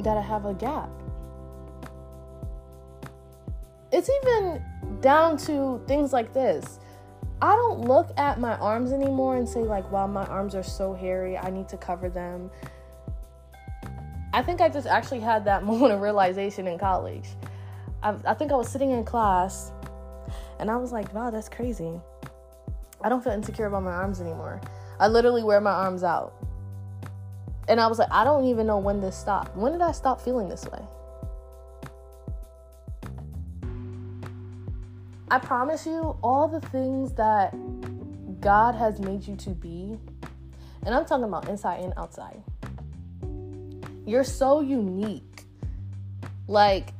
that 0.00 0.16
I 0.16 0.20
have 0.20 0.46
a 0.46 0.54
gap. 0.54 0.90
It's 3.92 4.10
even 4.22 4.62
down 5.00 5.36
to 5.38 5.80
things 5.86 6.12
like 6.12 6.32
this. 6.32 6.80
I 7.40 7.54
don't 7.56 7.80
look 7.82 8.10
at 8.16 8.38
my 8.38 8.56
arms 8.58 8.92
anymore 8.92 9.36
and 9.36 9.48
say, 9.48 9.60
like, 9.60 9.90
wow, 9.90 10.06
my 10.06 10.24
arms 10.26 10.54
are 10.54 10.62
so 10.62 10.94
hairy. 10.94 11.36
I 11.36 11.50
need 11.50 11.68
to 11.68 11.76
cover 11.76 12.08
them. 12.08 12.50
I 14.32 14.42
think 14.42 14.60
I 14.60 14.68
just 14.68 14.86
actually 14.86 15.20
had 15.20 15.44
that 15.44 15.64
moment 15.64 15.92
of 15.92 16.00
realization 16.00 16.66
in 16.66 16.78
college. 16.78 17.28
I, 18.02 18.14
I 18.24 18.34
think 18.34 18.50
I 18.50 18.56
was 18.56 18.68
sitting 18.68 18.90
in 18.90 19.04
class 19.04 19.72
and 20.62 20.70
I 20.70 20.76
was 20.76 20.92
like, 20.92 21.12
wow, 21.12 21.28
that's 21.28 21.48
crazy. 21.48 21.90
I 23.00 23.08
don't 23.08 23.22
feel 23.22 23.32
insecure 23.32 23.66
about 23.66 23.82
my 23.82 23.90
arms 23.90 24.20
anymore. 24.20 24.60
I 25.00 25.08
literally 25.08 25.42
wear 25.42 25.60
my 25.60 25.72
arms 25.72 26.04
out. 26.04 26.34
And 27.66 27.80
I 27.80 27.88
was 27.88 27.98
like, 27.98 28.06
I 28.12 28.22
don't 28.22 28.44
even 28.44 28.68
know 28.68 28.78
when 28.78 29.00
this 29.00 29.16
stopped. 29.16 29.56
When 29.56 29.72
did 29.72 29.80
I 29.80 29.90
stop 29.90 30.20
feeling 30.20 30.48
this 30.48 30.64
way? 30.66 30.78
I 35.32 35.40
promise 35.40 35.84
you, 35.84 36.16
all 36.22 36.46
the 36.46 36.60
things 36.68 37.12
that 37.14 37.52
God 38.40 38.76
has 38.76 39.00
made 39.00 39.26
you 39.26 39.34
to 39.34 39.50
be, 39.50 39.98
and 40.86 40.94
I'm 40.94 41.04
talking 41.04 41.24
about 41.24 41.48
inside 41.48 41.80
and 41.80 41.92
outside, 41.96 42.40
you're 44.06 44.22
so 44.22 44.60
unique. 44.60 45.42
Like, 46.46 46.90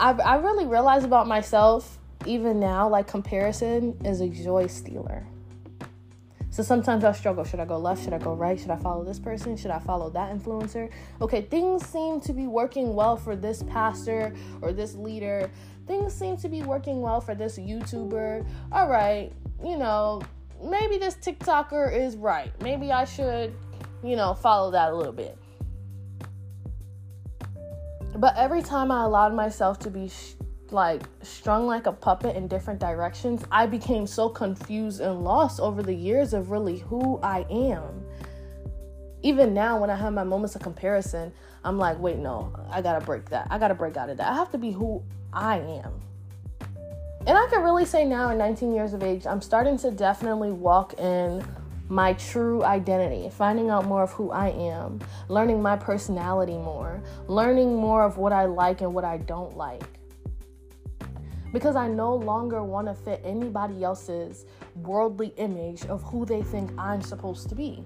I, 0.00 0.12
I 0.12 0.36
really 0.36 0.66
realize 0.66 1.04
about 1.04 1.28
myself, 1.28 1.98
even 2.26 2.58
now, 2.58 2.88
like, 2.88 3.06
comparison 3.06 3.96
is 4.04 4.20
a 4.20 4.28
joy 4.28 4.66
stealer. 4.66 5.26
So 6.50 6.64
sometimes 6.64 7.04
I 7.04 7.12
struggle. 7.12 7.44
Should 7.44 7.60
I 7.60 7.64
go 7.64 7.78
left? 7.78 8.02
Should 8.02 8.12
I 8.12 8.18
go 8.18 8.34
right? 8.34 8.58
Should 8.58 8.70
I 8.70 8.76
follow 8.76 9.04
this 9.04 9.20
person? 9.20 9.56
Should 9.56 9.70
I 9.70 9.78
follow 9.78 10.10
that 10.10 10.36
influencer? 10.36 10.90
Okay, 11.22 11.42
things 11.42 11.86
seem 11.86 12.20
to 12.22 12.32
be 12.32 12.48
working 12.48 12.94
well 12.94 13.16
for 13.16 13.36
this 13.36 13.62
pastor 13.62 14.34
or 14.60 14.72
this 14.72 14.96
leader 14.96 15.48
things 15.90 16.14
seem 16.14 16.36
to 16.36 16.48
be 16.48 16.62
working 16.62 17.02
well 17.02 17.20
for 17.20 17.34
this 17.34 17.58
YouTuber. 17.58 18.46
All 18.70 18.88
right, 18.88 19.32
you 19.64 19.76
know, 19.76 20.22
maybe 20.62 20.98
this 20.98 21.16
TikToker 21.16 21.92
is 21.92 22.16
right. 22.16 22.52
Maybe 22.62 22.92
I 22.92 23.04
should, 23.04 23.52
you 24.04 24.14
know, 24.14 24.32
follow 24.32 24.70
that 24.70 24.92
a 24.92 24.96
little 24.96 25.12
bit. 25.12 25.36
But 28.20 28.36
every 28.36 28.60
time 28.60 28.92
I 28.92 29.04
allowed 29.04 29.34
myself 29.34 29.78
to 29.78 29.90
be 29.90 30.08
sh- 30.08 30.34
like 30.70 31.04
strung 31.22 31.66
like 31.66 31.86
a 31.86 31.92
puppet 31.92 32.36
in 32.36 32.48
different 32.48 32.78
directions, 32.78 33.42
I 33.50 33.64
became 33.64 34.06
so 34.06 34.28
confused 34.28 35.00
and 35.00 35.24
lost 35.24 35.58
over 35.58 35.82
the 35.82 35.94
years 35.94 36.34
of 36.34 36.50
really 36.50 36.80
who 36.80 37.18
I 37.22 37.46
am. 37.50 38.04
Even 39.22 39.54
now, 39.54 39.80
when 39.80 39.88
I 39.88 39.96
have 39.96 40.12
my 40.12 40.22
moments 40.22 40.54
of 40.54 40.60
comparison, 40.60 41.32
I'm 41.64 41.78
like, 41.78 41.98
wait, 41.98 42.18
no, 42.18 42.52
I 42.70 42.82
gotta 42.82 43.02
break 43.02 43.30
that. 43.30 43.46
I 43.48 43.58
gotta 43.58 43.74
break 43.74 43.96
out 43.96 44.10
of 44.10 44.18
that. 44.18 44.30
I 44.30 44.34
have 44.34 44.50
to 44.50 44.58
be 44.58 44.70
who 44.70 45.02
I 45.32 45.60
am. 45.60 45.94
And 47.26 47.38
I 47.38 47.46
can 47.50 47.62
really 47.62 47.86
say 47.86 48.04
now, 48.04 48.28
at 48.28 48.36
19 48.36 48.74
years 48.74 48.92
of 48.92 49.02
age, 49.02 49.26
I'm 49.26 49.40
starting 49.40 49.78
to 49.78 49.90
definitely 49.90 50.52
walk 50.52 50.92
in 51.00 51.42
my 51.90 52.12
true 52.14 52.62
identity, 52.62 53.28
finding 53.28 53.68
out 53.68 53.84
more 53.84 54.04
of 54.04 54.12
who 54.12 54.30
I 54.30 54.50
am, 54.50 55.00
learning 55.28 55.60
my 55.60 55.76
personality 55.76 56.56
more, 56.56 57.02
learning 57.26 57.74
more 57.74 58.04
of 58.04 58.16
what 58.16 58.32
I 58.32 58.44
like 58.44 58.80
and 58.80 58.94
what 58.94 59.04
I 59.04 59.18
don't 59.18 59.56
like. 59.56 59.82
Because 61.52 61.74
I 61.74 61.88
no 61.88 62.14
longer 62.14 62.62
want 62.62 62.86
to 62.86 62.94
fit 62.94 63.20
anybody 63.24 63.82
else's 63.82 64.46
worldly 64.76 65.34
image 65.36 65.84
of 65.86 66.00
who 66.04 66.24
they 66.24 66.42
think 66.42 66.70
I'm 66.78 67.02
supposed 67.02 67.48
to 67.48 67.56
be. 67.56 67.84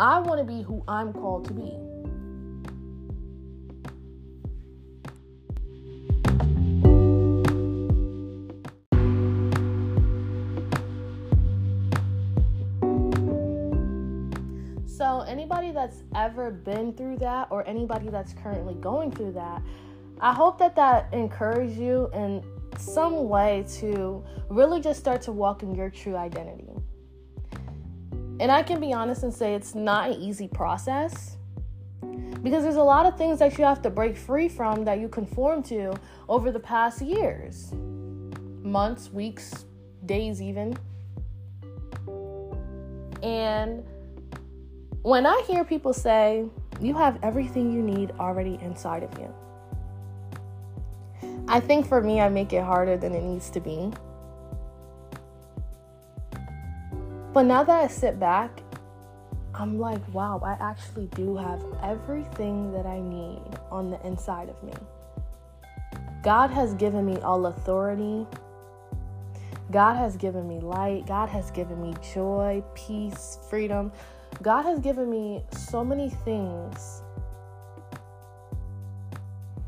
I 0.00 0.18
want 0.18 0.40
to 0.40 0.44
be 0.44 0.60
who 0.60 0.82
I'm 0.88 1.12
called 1.12 1.46
to 1.46 1.54
be. 1.54 1.93
Anybody 15.44 15.72
that's 15.72 16.02
ever 16.14 16.50
been 16.50 16.90
through 16.94 17.18
that 17.18 17.46
or 17.50 17.68
anybody 17.68 18.08
that's 18.08 18.32
currently 18.32 18.72
going 18.76 19.10
through 19.10 19.32
that, 19.32 19.60
I 20.18 20.32
hope 20.32 20.58
that 20.58 20.74
that 20.76 21.12
encouraged 21.12 21.76
you 21.76 22.08
in 22.14 22.42
some 22.78 23.28
way 23.28 23.66
to 23.80 24.24
really 24.48 24.80
just 24.80 24.98
start 24.98 25.20
to 25.22 25.32
walk 25.32 25.62
in 25.62 25.74
your 25.74 25.90
true 25.90 26.16
identity. 26.16 26.70
And 28.40 28.50
I 28.50 28.62
can 28.62 28.80
be 28.80 28.94
honest 28.94 29.22
and 29.22 29.34
say 29.34 29.54
it's 29.54 29.74
not 29.74 30.12
an 30.12 30.22
easy 30.22 30.48
process 30.48 31.36
because 32.42 32.62
there's 32.62 32.76
a 32.76 32.82
lot 32.82 33.04
of 33.04 33.18
things 33.18 33.38
that 33.40 33.58
you 33.58 33.64
have 33.64 33.82
to 33.82 33.90
break 33.90 34.16
free 34.16 34.48
from 34.48 34.82
that 34.86 34.98
you 34.98 35.08
conform 35.08 35.62
to 35.64 35.92
over 36.26 36.52
the 36.52 36.60
past 36.60 37.02
years, 37.02 37.70
months, 38.62 39.12
weeks, 39.12 39.66
days, 40.06 40.40
even. 40.40 40.74
And 43.22 43.84
when 45.04 45.26
I 45.26 45.44
hear 45.46 45.64
people 45.64 45.92
say, 45.92 46.46
you 46.80 46.94
have 46.94 47.18
everything 47.22 47.70
you 47.70 47.82
need 47.82 48.12
already 48.18 48.58
inside 48.62 49.02
of 49.02 49.12
you, 49.18 49.32
I 51.46 51.60
think 51.60 51.86
for 51.86 52.00
me, 52.00 52.22
I 52.22 52.30
make 52.30 52.54
it 52.54 52.64
harder 52.64 52.96
than 52.96 53.14
it 53.14 53.22
needs 53.22 53.50
to 53.50 53.60
be. 53.60 53.92
But 57.34 57.42
now 57.42 57.62
that 57.64 57.84
I 57.84 57.86
sit 57.86 58.18
back, 58.18 58.62
I'm 59.52 59.78
like, 59.78 60.00
wow, 60.14 60.40
I 60.42 60.52
actually 60.58 61.08
do 61.08 61.36
have 61.36 61.62
everything 61.82 62.72
that 62.72 62.86
I 62.86 62.98
need 62.98 63.42
on 63.70 63.90
the 63.90 64.04
inside 64.06 64.48
of 64.48 64.62
me. 64.62 64.72
God 66.22 66.48
has 66.48 66.72
given 66.72 67.04
me 67.04 67.18
all 67.18 67.44
authority. 67.44 68.26
God 69.70 69.96
has 69.96 70.16
given 70.16 70.48
me 70.48 70.60
light. 70.60 71.06
God 71.06 71.28
has 71.28 71.50
given 71.50 71.82
me 71.82 71.94
joy, 72.14 72.64
peace, 72.74 73.38
freedom. 73.50 73.92
God 74.42 74.64
has 74.64 74.78
given 74.78 75.08
me 75.10 75.42
so 75.50 75.84
many 75.84 76.10
things 76.10 77.02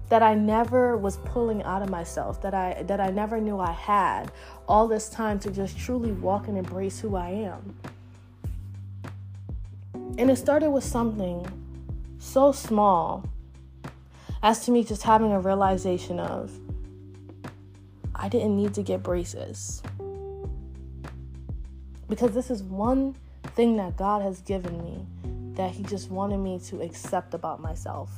that 0.09 0.23
I 0.23 0.35
never 0.35 0.97
was 0.97 1.17
pulling 1.19 1.63
out 1.65 1.83
of 1.83 1.91
myself, 1.91 2.41
that 2.43 2.55
I 2.55 2.83
that 2.85 3.01
I 3.01 3.11
never 3.11 3.41
knew 3.41 3.59
I 3.59 3.73
had 3.73 4.31
all 4.69 4.87
this 4.87 5.09
time 5.09 5.39
to 5.41 5.51
just 5.51 5.79
truly 5.79 6.13
walk 6.13 6.49
and 6.49 6.57
embrace 6.57 7.01
who 7.01 7.17
I 7.17 7.31
am. 7.31 7.77
And 10.19 10.31
it 10.31 10.37
started 10.37 10.71
with 10.71 10.85
something 10.85 11.47
so 12.19 12.53
small 12.53 13.29
as 14.43 14.65
to 14.65 14.71
me 14.71 14.85
just 14.85 15.03
having 15.03 15.33
a 15.33 15.41
realization 15.41 16.21
of 16.21 16.59
I 18.15 18.29
didn't 18.29 18.57
need 18.57 18.75
to 18.75 18.83
get 18.83 19.03
braces. 19.03 19.83
Because 22.09 22.33
this 22.33 22.51
is 22.51 22.63
one 22.63 23.17
thing 23.57 23.77
that 23.79 23.97
God 23.97 24.23
has 24.23 24.41
given 24.43 24.83
me 24.85 25.05
that 25.55 25.71
He 25.73 25.83
just 25.83 26.11
wanted 26.11 26.39
me 26.39 26.61
to 26.67 26.83
accept 26.83 27.35
about 27.35 27.61
myself. 27.61 28.11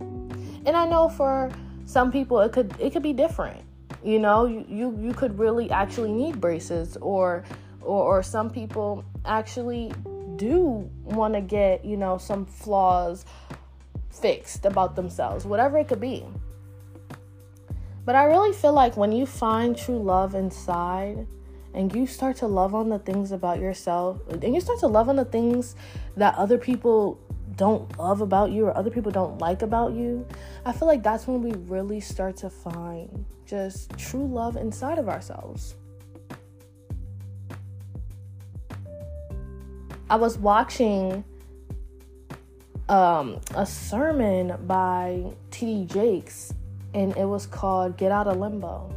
And 0.00 0.76
I 0.76 0.86
know 0.86 1.08
for 1.08 1.50
some 1.86 2.12
people 2.12 2.40
it 2.40 2.52
could 2.52 2.74
it 2.78 2.92
could 2.92 3.02
be 3.02 3.12
different. 3.12 3.62
You 4.04 4.18
know, 4.18 4.44
you 4.44 4.66
you, 4.68 4.98
you 5.00 5.14
could 5.14 5.38
really 5.38 5.70
actually 5.70 6.12
need 6.12 6.40
braces 6.40 6.96
or 7.00 7.44
or, 7.80 8.18
or 8.18 8.22
some 8.22 8.50
people 8.50 9.04
actually 9.24 9.92
do 10.36 10.90
want 11.04 11.34
to 11.34 11.40
get, 11.40 11.84
you 11.84 11.96
know, 11.96 12.18
some 12.18 12.44
flaws 12.44 13.24
fixed 14.10 14.66
about 14.66 14.96
themselves, 14.96 15.44
whatever 15.44 15.78
it 15.78 15.88
could 15.88 16.00
be. 16.00 16.24
But 18.04 18.16
I 18.16 18.24
really 18.24 18.52
feel 18.52 18.72
like 18.72 18.96
when 18.96 19.12
you 19.12 19.26
find 19.26 19.76
true 19.76 20.02
love 20.02 20.34
inside 20.34 21.26
and 21.74 21.94
you 21.94 22.06
start 22.06 22.36
to 22.36 22.46
love 22.46 22.74
on 22.74 22.88
the 22.88 22.98
things 22.98 23.32
about 23.32 23.60
yourself 23.60 24.20
and 24.28 24.54
you 24.54 24.60
start 24.60 24.78
to 24.80 24.86
love 24.86 25.08
on 25.08 25.16
the 25.16 25.24
things 25.24 25.74
that 26.16 26.34
other 26.36 26.58
people 26.58 27.18
don't 27.56 27.98
love 27.98 28.20
about 28.20 28.50
you 28.50 28.66
or 28.66 28.76
other 28.76 28.90
people 28.90 29.12
don't 29.12 29.38
like 29.38 29.62
about 29.62 29.92
you, 29.92 30.26
I 30.64 30.72
feel 30.72 30.88
like 30.88 31.02
that's 31.02 31.26
when 31.26 31.42
we 31.42 31.52
really 31.52 32.00
start 32.00 32.36
to 32.38 32.50
find 32.50 33.24
just 33.46 33.96
true 33.98 34.26
love 34.26 34.56
inside 34.56 34.98
of 34.98 35.08
ourselves. 35.08 35.76
I 40.08 40.16
was 40.16 40.36
watching 40.38 41.24
um, 42.88 43.40
a 43.54 43.64
sermon 43.64 44.54
by 44.66 45.24
T.D. 45.50 45.86
Jakes, 45.86 46.52
and 46.92 47.16
it 47.16 47.24
was 47.24 47.46
called 47.46 47.96
Get 47.96 48.12
Out 48.12 48.26
of 48.26 48.36
Limbo. 48.36 48.94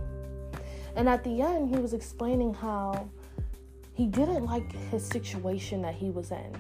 And 0.96 1.10
at 1.10 1.24
the 1.24 1.42
end, 1.42 1.70
he 1.70 1.82
was 1.82 1.94
explaining 1.94 2.54
how 2.54 3.10
he 3.94 4.06
didn't 4.06 4.46
like 4.46 4.72
his 4.92 5.06
situation 5.06 5.82
that 5.82 5.96
he 5.96 6.10
was 6.10 6.32
in. 6.32 6.54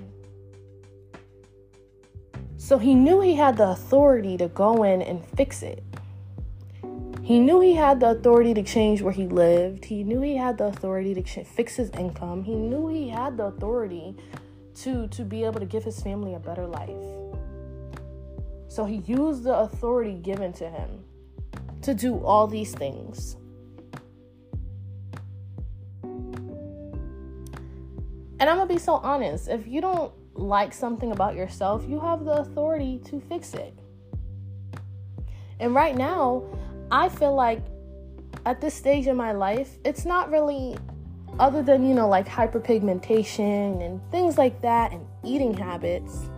So 2.58 2.77
he 2.77 2.96
knew 2.96 3.22
he 3.22 3.36
had 3.36 3.58
the 3.58 3.70
authority 3.70 4.38
to 4.38 4.48
go 4.48 4.84
in 4.84 5.01
and 5.01 5.24
fix 5.38 5.62
it. 5.62 5.84
He 7.22 7.39
knew 7.39 7.60
he 7.60 7.74
had 7.74 8.00
the 8.00 8.12
authority 8.12 8.54
to 8.54 8.63
change 8.63 9.01
where 9.01 9.13
he 9.13 9.27
lived. 9.27 9.86
He 9.86 10.04
knew 10.04 10.22
he 10.22 10.36
had 10.36 10.58
the 10.58 10.65
authority 10.65 11.13
to 11.15 11.22
ch- 11.22 11.46
fix 11.46 11.75
his 11.75 11.89
income. 11.92 12.44
He 12.44 12.56
knew 12.56 12.88
he 12.88 13.10
had 13.10 13.38
the 13.38 13.46
authority 13.46 14.15
to 14.75 15.08
to 15.08 15.24
be 15.24 15.44
able 15.44 15.60
to 15.60 15.65
give 15.65 15.84
his 15.84 16.00
family 16.01 16.36
a 16.36 16.39
better 16.39 16.68
life. 16.68 16.89
So 18.68 18.86
he 18.86 18.98
used 19.08 19.44
the 19.44 19.56
authority 19.56 20.13
given 20.13 20.54
to 20.54 20.70
him 20.70 21.04
to 21.82 21.94
do 21.94 22.18
all 22.24 22.46
these 22.46 22.74
things. 22.74 23.38
And 28.39 28.50
I'm 28.50 28.58
gonna 28.58 28.68
be 28.68 28.80
so 28.80 28.96
honest 28.96 29.48
if 29.48 29.68
you 29.68 29.82
don't 29.82 30.12
like 30.34 30.74
something 30.74 31.12
about 31.12 31.36
yourself, 31.36 31.86
you 31.88 32.00
have 32.00 32.25
the 32.25 32.34
authority 32.34 33.00
to 33.06 33.22
fix 33.22 33.54
it. 33.54 33.74
And 35.60 35.74
right 35.74 35.96
now, 35.96 36.44
I 36.92 37.10
feel 37.10 37.34
like 37.34 37.62
at 38.46 38.60
this 38.60 38.74
stage 38.74 39.08
in 39.08 39.15
my 39.15 39.32
life, 39.32 39.77
it's 39.86 40.06
not 40.06 40.30
really 40.30 40.77
other 41.39 41.63
than, 41.63 41.88
you 41.88 41.94
know, 41.94 42.08
like 42.08 42.27
hyperpigmentation 42.27 43.86
and 43.86 44.01
things 44.12 44.38
like 44.38 44.62
that 44.62 44.92
and 44.92 45.06
eating 45.24 45.54
habits, 45.54 46.30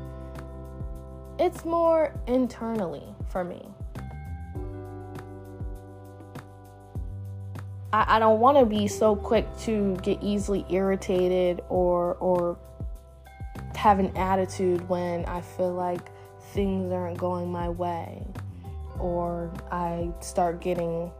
it's 1.39 1.65
more 1.65 2.13
internally 2.27 3.03
for 3.29 3.43
me. 3.43 3.67
I, 7.93 8.15
I 8.15 8.19
don't 8.19 8.39
want 8.39 8.57
to 8.57 8.65
be 8.65 8.87
so 8.87 9.15
quick 9.15 9.45
to 9.59 9.95
get 9.97 10.21
easily 10.21 10.65
irritated 10.69 11.61
or 11.69 12.15
or 12.15 12.57
have 13.75 13.99
an 13.99 14.15
attitude 14.17 14.87
when 14.89 15.25
I 15.25 15.41
feel 15.41 15.73
like 15.73 16.11
things 16.53 16.91
aren't 16.91 17.17
going 17.17 17.51
my 17.51 17.69
way 17.69 18.25
or 18.99 19.53
I 19.71 20.09
start 20.19 20.61
getting 20.61 21.11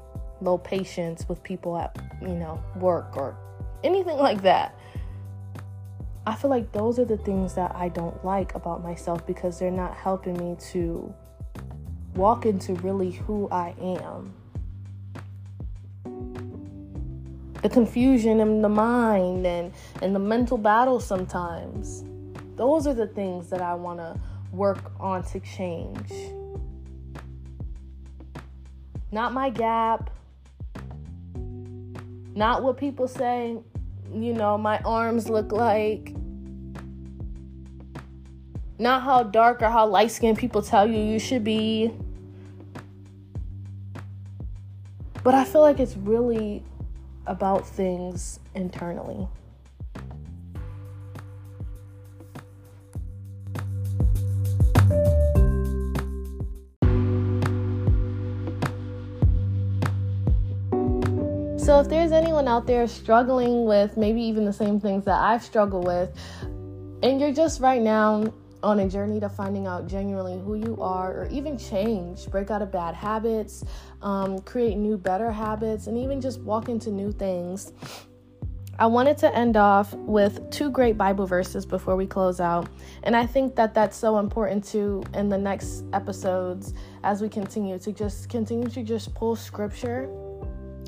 low 0.42 0.58
patience 0.58 1.28
with 1.28 1.42
people 1.44 1.78
at 1.78 1.96
you 2.22 2.36
know 2.36 2.64
work 2.76 3.16
or 3.16 3.38
anything 3.84 4.18
like 4.18 4.42
that. 4.42 4.76
I 6.26 6.36
feel 6.36 6.50
like 6.50 6.74
those 6.74 7.00
are 7.00 7.06
the 7.06 7.18
things 7.18 7.54
that 7.54 7.74
I 7.74 7.88
don't 7.88 8.24
like 8.26 8.54
about 8.56 8.84
myself 8.84 9.26
because 9.26 9.60
they're 9.60 9.72
not 9.72 9.96
helping 9.96 10.38
me 10.38 10.58
to 10.72 11.14
walk 12.16 12.46
into 12.46 12.74
really 12.76 13.12
who 13.12 13.48
I 13.50 13.74
am. 13.80 14.34
The 17.68 17.74
confusion 17.74 18.40
in 18.40 18.62
the 18.62 18.70
mind 18.70 19.46
and, 19.46 19.74
and 20.02 20.16
the 20.16 20.20
mental 20.20 20.58
battle 20.58 21.02
sometimes. 21.02 22.06
Those 22.56 22.88
are 22.88 22.94
the 22.94 23.08
things 23.08 23.50
that 23.50 23.62
I 23.62 23.74
want 23.74 24.00
to 24.00 24.18
work 24.54 24.94
on 25.02 25.22
to 25.24 25.42
change. 25.42 26.10
Not 29.12 29.34
my 29.34 29.50
gap, 29.50 30.10
not 32.34 32.64
what 32.64 32.78
people 32.78 33.06
say, 33.06 33.58
you 34.14 34.34
know, 34.34 34.58
my 34.58 34.80
arms 34.86 35.28
look 35.28 35.52
like. 35.52 36.16
Not 38.80 39.02
how 39.02 39.24
dark 39.24 39.62
or 39.62 39.70
how 39.70 39.88
light 39.88 40.12
skinned 40.12 40.38
people 40.38 40.62
tell 40.62 40.88
you 40.88 41.00
you 41.00 41.20
should 41.20 41.44
be. 41.44 41.92
But 45.22 45.36
I 45.36 45.44
feel 45.44 45.60
like 45.60 45.82
it's 45.82 45.98
really 45.98 46.64
about 47.28 47.68
things 47.68 48.40
internally. 48.56 49.28
So, 61.68 61.82
if 61.82 61.90
there's 61.90 62.14
anyone 62.14 62.48
out 62.48 62.66
there 62.66 62.88
struggling 62.88 63.66
with 63.66 63.98
maybe 63.98 64.22
even 64.22 64.46
the 64.46 64.54
same 64.54 64.80
things 64.80 65.04
that 65.04 65.20
I've 65.20 65.44
struggled 65.44 65.86
with, 65.86 66.10
and 67.04 67.20
you're 67.20 67.34
just 67.34 67.60
right 67.60 67.82
now 67.82 68.32
on 68.68 68.82
a 68.82 68.90
journey 68.90 69.18
to 69.18 69.30
finding 69.30 69.66
out 69.66 69.88
genuinely 69.88 70.38
who 70.38 70.56
you 70.56 70.78
are, 70.82 71.22
or 71.22 71.28
even 71.32 71.58
change, 71.58 72.28
break 72.28 72.52
out 72.52 72.62
of 72.62 72.70
bad 72.70 72.94
habits, 72.94 73.64
um, 74.02 74.40
create 74.40 74.76
new, 74.76 74.98
better 74.98 75.32
habits, 75.32 75.88
and 75.88 75.98
even 75.98 76.20
just 76.20 76.42
walk 76.42 76.68
into 76.68 76.92
new 76.92 77.14
things. 77.14 77.72
I 78.78 78.86
wanted 78.86 79.18
to 79.20 79.34
end 79.34 79.56
off 79.56 79.94
with 79.94 80.52
two 80.52 80.70
great 80.70 80.98
Bible 80.98 81.26
verses 81.26 81.66
before 81.66 81.96
we 81.96 82.06
close 82.06 82.42
out. 82.42 82.68
And 83.04 83.16
I 83.16 83.26
think 83.26 83.56
that 83.56 83.74
that's 83.74 83.96
so 83.96 84.20
important 84.20 84.66
too 84.66 85.02
in 85.14 85.30
the 85.30 85.38
next 85.38 85.86
episodes 85.94 86.74
as 87.06 87.22
we 87.22 87.30
continue 87.30 87.80
to 87.80 87.94
just 87.94 88.30
continue 88.30 88.68
to 88.68 88.84
just 88.84 89.16
pull 89.16 89.38
scripture 89.38 90.10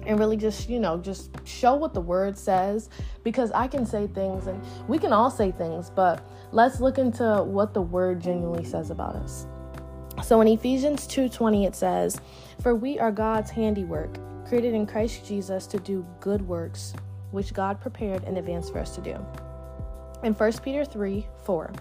and 0.10 0.18
really 0.20 0.38
just, 0.38 0.68
you 0.68 0.80
know, 0.80 0.98
just 0.98 1.30
show 1.48 1.76
what 1.76 1.94
the 1.94 2.02
word 2.02 2.36
says 2.36 2.90
because 3.24 3.52
I 3.52 3.68
can 3.68 3.86
say 3.86 4.08
things 4.08 4.48
and 4.48 4.60
we 4.88 4.98
can 4.98 5.14
all 5.14 5.30
say 5.30 5.52
things, 5.52 5.92
but 5.92 6.28
let's 6.52 6.82
look 6.82 6.98
into 6.98 7.44
what 7.44 7.76
the 7.76 7.84
word 7.84 8.20
genuinely 8.20 8.66
says 8.66 8.90
about 8.90 9.16
us. 9.16 9.46
So 10.24 10.42
in 10.42 10.48
Ephesians 10.48 11.06
2:20 11.06 11.66
it 11.66 11.76
says, 11.76 12.20
"For 12.60 12.74
we 12.74 12.98
are 12.98 13.12
God's 13.12 13.52
handiwork, 13.52 14.18
created 14.48 14.74
in 14.74 14.88
Christ 14.88 15.26
Jesus 15.26 15.68
to 15.68 15.78
do 15.78 16.04
good 16.20 16.46
works, 16.48 16.94
which 17.30 17.54
God 17.54 17.80
prepared 17.80 18.24
in 18.24 18.38
advance 18.38 18.68
for 18.68 18.80
us 18.80 18.96
to 18.96 19.02
do." 19.02 19.16
In 20.24 20.34
1 20.34 20.64
Peter 20.64 20.84
3 20.84 21.28
4, 21.44 21.72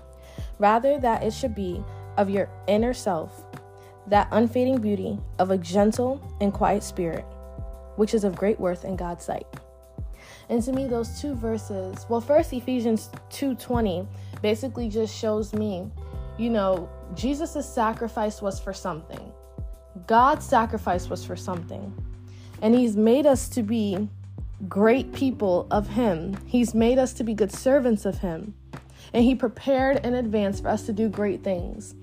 rather 0.59 0.99
that 1.01 1.23
it 1.23 1.33
should 1.33 1.55
be 1.55 1.83
of 2.19 2.29
your 2.29 2.51
inner 2.67 2.93
self, 2.93 3.47
that 4.07 4.29
unfading 4.33 4.83
beauty 4.83 5.19
of 5.39 5.51
a 5.51 5.57
gentle 5.57 6.21
and 6.43 6.53
quiet 6.53 6.83
spirit 6.83 7.25
which 7.99 8.15
is 8.15 8.25
of 8.25 8.37
great 8.37 8.59
worth 8.59 8.85
in 8.85 8.97
God's 8.97 9.25
sight. 9.25 9.47
And 10.49 10.63
to 10.63 10.73
me 10.73 10.87
those 10.87 11.21
two 11.21 11.35
verses, 11.35 12.07
well 12.09 12.21
first 12.21 12.53
Ephesians 12.53 13.11
2:20 13.31 14.07
basically 14.41 14.89
just 14.89 15.15
shows 15.15 15.53
me, 15.53 15.91
you 16.39 16.49
know, 16.49 16.89
Jesus' 17.15 17.67
sacrifice 17.67 18.41
was 18.41 18.61
for 18.61 18.73
something. 18.73 19.33
God's 20.07 20.47
sacrifice 20.47 21.09
was 21.09 21.25
for 21.25 21.37
something. 21.37 21.93
And 22.63 22.75
he's 22.75 22.97
made 22.97 23.27
us 23.27 23.49
to 23.51 23.63
be 23.63 24.09
great 24.69 25.13
people 25.13 25.67
of 25.71 25.89
him. 25.89 26.37
He's 26.47 26.75
made 26.75 26.99
us 26.99 27.13
to 27.15 27.25
be 27.25 27.35
good 27.35 27.53
servants 27.53 28.05
of 28.05 28.19
him. 28.19 28.55
And 29.13 29.25
he 29.25 29.35
prepared 29.35 30.05
in 30.05 30.15
advance 30.15 30.61
for 30.61 30.69
us 30.69 30.87
to 30.87 30.93
do 30.93 31.09
great 31.09 31.43
things. 31.43 31.95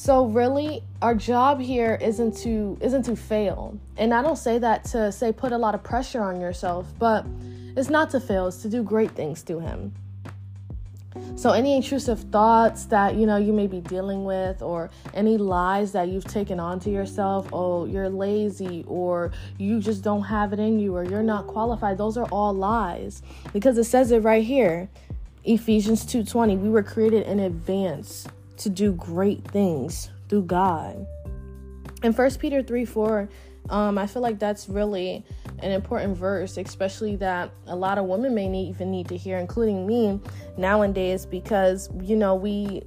So 0.00 0.24
really 0.24 0.82
our 1.02 1.14
job 1.14 1.60
here 1.60 1.98
isn't 2.00 2.34
to 2.38 2.78
isn't 2.80 3.02
to 3.02 3.14
fail. 3.14 3.78
And 3.98 4.14
I 4.14 4.22
don't 4.22 4.38
say 4.38 4.56
that 4.56 4.82
to 4.92 5.12
say 5.12 5.30
put 5.30 5.52
a 5.52 5.58
lot 5.58 5.74
of 5.74 5.82
pressure 5.82 6.22
on 6.22 6.40
yourself, 6.40 6.86
but 6.98 7.26
it's 7.76 7.90
not 7.90 8.08
to 8.12 8.18
fail, 8.20 8.46
it's 8.46 8.62
to 8.62 8.70
do 8.70 8.82
great 8.82 9.10
things 9.10 9.42
to 9.42 9.60
him. 9.60 9.92
So, 11.36 11.50
any 11.50 11.76
intrusive 11.76 12.18
thoughts 12.18 12.86
that 12.86 13.16
you 13.16 13.26
know 13.26 13.36
you 13.36 13.52
may 13.52 13.66
be 13.66 13.82
dealing 13.82 14.24
with, 14.24 14.62
or 14.62 14.88
any 15.12 15.36
lies 15.36 15.92
that 15.92 16.08
you've 16.08 16.24
taken 16.24 16.58
onto 16.58 16.88
yourself, 16.88 17.50
oh, 17.52 17.84
you're 17.84 18.08
lazy, 18.08 18.86
or 18.88 19.32
you 19.58 19.80
just 19.80 20.02
don't 20.02 20.22
have 20.22 20.54
it 20.54 20.58
in 20.58 20.78
you, 20.78 20.96
or 20.96 21.04
you're 21.04 21.22
not 21.22 21.46
qualified, 21.46 21.98
those 21.98 22.16
are 22.16 22.26
all 22.32 22.54
lies 22.54 23.20
because 23.52 23.76
it 23.76 23.84
says 23.84 24.12
it 24.12 24.20
right 24.20 24.44
here. 24.44 24.88
Ephesians 25.44 26.06
2:20 26.06 26.56
we 26.56 26.70
were 26.70 26.82
created 26.82 27.26
in 27.26 27.38
advance 27.38 28.26
to 28.60 28.68
do 28.68 28.92
great 28.92 29.42
things 29.44 30.10
through 30.28 30.44
God. 30.44 31.06
In 32.02 32.12
1 32.12 32.30
Peter 32.36 32.62
3 32.62 32.84
4, 32.84 33.28
um, 33.68 33.98
I 33.98 34.06
feel 34.06 34.22
like 34.22 34.38
that's 34.38 34.68
really 34.68 35.24
an 35.62 35.72
important 35.72 36.16
verse, 36.16 36.56
especially 36.56 37.16
that 37.16 37.50
a 37.66 37.76
lot 37.76 37.98
of 37.98 38.06
women 38.06 38.34
may 38.34 38.48
need, 38.48 38.70
even 38.70 38.90
need 38.90 39.08
to 39.08 39.16
hear, 39.16 39.38
including 39.38 39.86
me 39.86 40.20
nowadays, 40.56 41.26
because 41.26 41.90
you 42.02 42.16
know 42.16 42.34
we. 42.34 42.82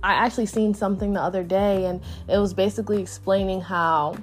I 0.00 0.12
actually 0.12 0.46
seen 0.46 0.74
something 0.74 1.12
the 1.12 1.20
other 1.20 1.42
day, 1.42 1.86
and 1.86 2.00
it 2.28 2.38
was 2.38 2.54
basically 2.54 3.02
explaining 3.02 3.60
how 3.60 4.16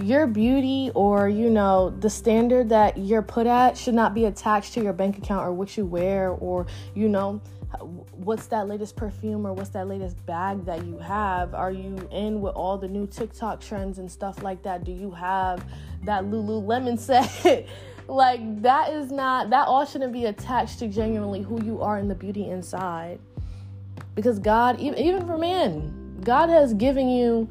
your 0.00 0.26
beauty 0.26 0.90
or 0.94 1.28
you 1.28 1.50
know 1.50 1.90
the 1.90 2.08
standard 2.08 2.68
that 2.68 2.96
you're 2.96 3.22
put 3.22 3.46
at 3.46 3.76
should 3.76 3.94
not 3.94 4.14
be 4.14 4.24
attached 4.24 4.72
to 4.74 4.82
your 4.82 4.92
bank 4.92 5.18
account 5.18 5.46
or 5.46 5.52
what 5.52 5.76
you 5.76 5.84
wear 5.84 6.30
or 6.30 6.66
you 6.94 7.08
know 7.08 7.40
what's 7.80 8.46
that 8.46 8.68
latest 8.68 8.96
perfume 8.96 9.46
or 9.46 9.52
what's 9.52 9.70
that 9.70 9.88
latest 9.88 10.24
bag 10.26 10.64
that 10.64 10.84
you 10.84 10.98
have 10.98 11.54
are 11.54 11.70
you 11.70 11.96
in 12.10 12.40
with 12.40 12.54
all 12.54 12.76
the 12.76 12.88
new 12.88 13.06
tiktok 13.06 13.60
trends 13.60 13.98
and 13.98 14.10
stuff 14.10 14.42
like 14.42 14.62
that 14.62 14.84
do 14.84 14.92
you 14.92 15.10
have 15.10 15.64
that 16.04 16.24
lululemon 16.24 16.98
set 16.98 17.66
like 18.08 18.62
that 18.62 18.92
is 18.92 19.10
not 19.10 19.50
that 19.50 19.66
all 19.66 19.86
shouldn't 19.86 20.12
be 20.12 20.26
attached 20.26 20.78
to 20.78 20.88
genuinely 20.88 21.42
who 21.42 21.62
you 21.64 21.80
are 21.80 21.98
in 21.98 22.08
the 22.08 22.14
beauty 22.14 22.48
inside 22.48 23.18
because 24.14 24.38
god 24.38 24.78
even 24.80 25.26
for 25.26 25.38
men 25.38 26.20
god 26.22 26.48
has 26.48 26.74
given 26.74 27.08
you 27.08 27.48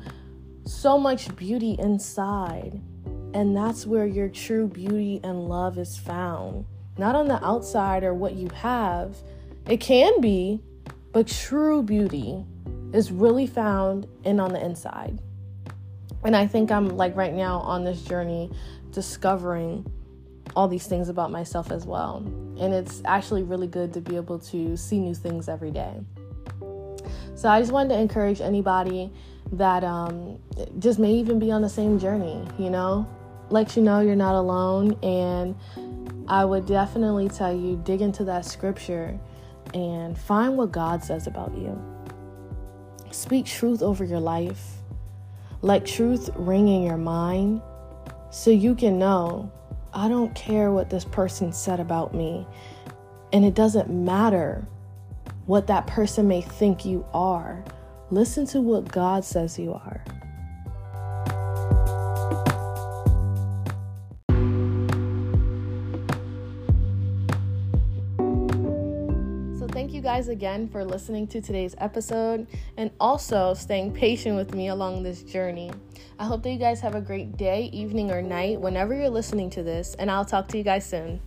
so 0.66 0.98
much 0.98 1.36
beauty 1.36 1.76
inside. 1.80 2.80
And 3.34 3.56
that's 3.56 3.88
where 3.88 4.06
your 4.06 4.30
true 4.30 4.68
beauty 4.68 5.20
and 5.24 5.48
love 5.48 5.78
is 5.78 5.98
found. 5.98 6.66
Not 6.98 7.16
on 7.16 7.28
the 7.28 7.44
outside 7.46 8.04
or 8.04 8.14
what 8.14 8.34
you 8.34 8.50
have. 8.50 9.16
It 9.68 9.78
can 9.78 10.22
be, 10.22 10.62
but 11.12 11.28
true 11.28 11.84
beauty 11.84 12.46
is 12.94 13.12
really 13.12 13.48
found 13.48 14.08
in 14.24 14.40
on 14.40 14.54
the 14.54 14.64
inside. 14.64 15.20
And 16.24 16.36
I 16.36 16.48
think 16.48 16.72
I'm 16.72 16.90
like 16.90 17.16
right 17.16 17.34
now 17.34 17.60
on 17.60 17.84
this 17.84 18.02
journey 18.04 18.52
discovering 18.92 19.86
all 20.56 20.68
these 20.68 20.88
things 20.88 21.10
about 21.10 21.32
myself 21.32 21.72
as 21.72 21.86
well. 21.86 22.18
And 22.60 22.74
it's 22.74 23.02
actually 23.06 23.44
really 23.44 23.68
good 23.68 23.94
to 23.94 24.02
be 24.02 24.16
able 24.16 24.40
to 24.40 24.76
see 24.76 25.00
new 25.00 25.16
things 25.16 25.48
every 25.48 25.72
day. 25.72 26.02
So 27.36 27.50
I 27.50 27.60
just 27.60 27.72
wanted 27.72 27.96
to 27.96 28.00
encourage 28.00 28.42
anybody 28.42 29.12
that 29.54 29.84
um, 29.84 30.38
just 30.80 31.00
may 31.00 31.14
even 31.14 31.40
be 31.40 31.52
on 31.52 31.62
the 31.62 31.70
same 31.70 31.98
journey, 32.00 32.46
you 32.60 32.70
know? 32.70 33.08
Let 33.50 33.76
you 33.76 33.82
know 33.82 34.00
you're 34.00 34.16
not 34.16 34.36
alone. 34.36 34.98
And 35.02 35.56
I 36.28 36.46
would 36.46 36.66
definitely 36.66 37.30
tell 37.30 37.54
you 37.54 37.82
dig 37.84 38.02
into 38.02 38.24
that 38.26 38.46
scripture 38.46 39.20
and 39.74 40.18
find 40.18 40.58
what 40.58 40.72
God 40.72 41.04
says 41.04 41.28
about 41.28 41.56
you. 41.56 41.80
Speak 43.12 43.46
truth 43.46 43.82
over 43.82 44.04
your 44.04 44.20
life. 44.20 44.78
Let 45.62 45.86
truth 45.86 46.30
ring 46.36 46.68
in 46.68 46.84
your 46.84 46.98
mind 46.98 47.62
so 48.32 48.50
you 48.50 48.74
can 48.74 48.98
know 48.98 49.52
I 49.94 50.08
don't 50.08 50.34
care 50.34 50.72
what 50.72 50.90
this 50.90 51.06
person 51.06 51.52
said 51.52 51.80
about 51.80 52.16
me. 52.16 52.48
And 53.34 53.44
it 53.44 53.54
doesn't 53.54 53.90
matter 53.90 54.66
what 55.46 55.68
that 55.68 55.88
person 55.88 56.28
may 56.28 56.42
think 56.42 56.86
you 56.86 57.06
are. 57.14 57.64
Listen 58.10 58.46
to 58.48 58.62
what 58.62 58.92
God 58.92 59.26
says 59.26 59.60
you 59.60 59.74
are. 59.74 60.04
Guys 70.22 70.28
again 70.28 70.68
for 70.68 70.86
listening 70.86 71.26
to 71.26 71.42
today's 71.42 71.74
episode 71.80 72.46
and 72.78 72.92
also 73.00 73.56
staying 73.56 73.92
patient 73.92 74.36
with 74.36 74.54
me 74.54 74.68
along 74.68 75.02
this 75.02 75.24
journey. 75.24 75.72
I 76.20 76.26
hope 76.26 76.44
that 76.44 76.52
you 76.52 76.60
guys 76.60 76.80
have 76.82 76.94
a 76.94 77.02
great 77.02 77.38
day, 77.38 77.72
evening, 77.74 78.12
or 78.12 78.22
night 78.22 78.62
whenever 78.62 78.94
you're 78.94 79.10
listening 79.10 79.50
to 79.50 79.64
this, 79.64 79.96
and 79.96 80.12
I'll 80.12 80.24
talk 80.24 80.48
to 80.50 80.60
you 80.60 80.64
guys 80.64 80.86
soon. 80.86 81.20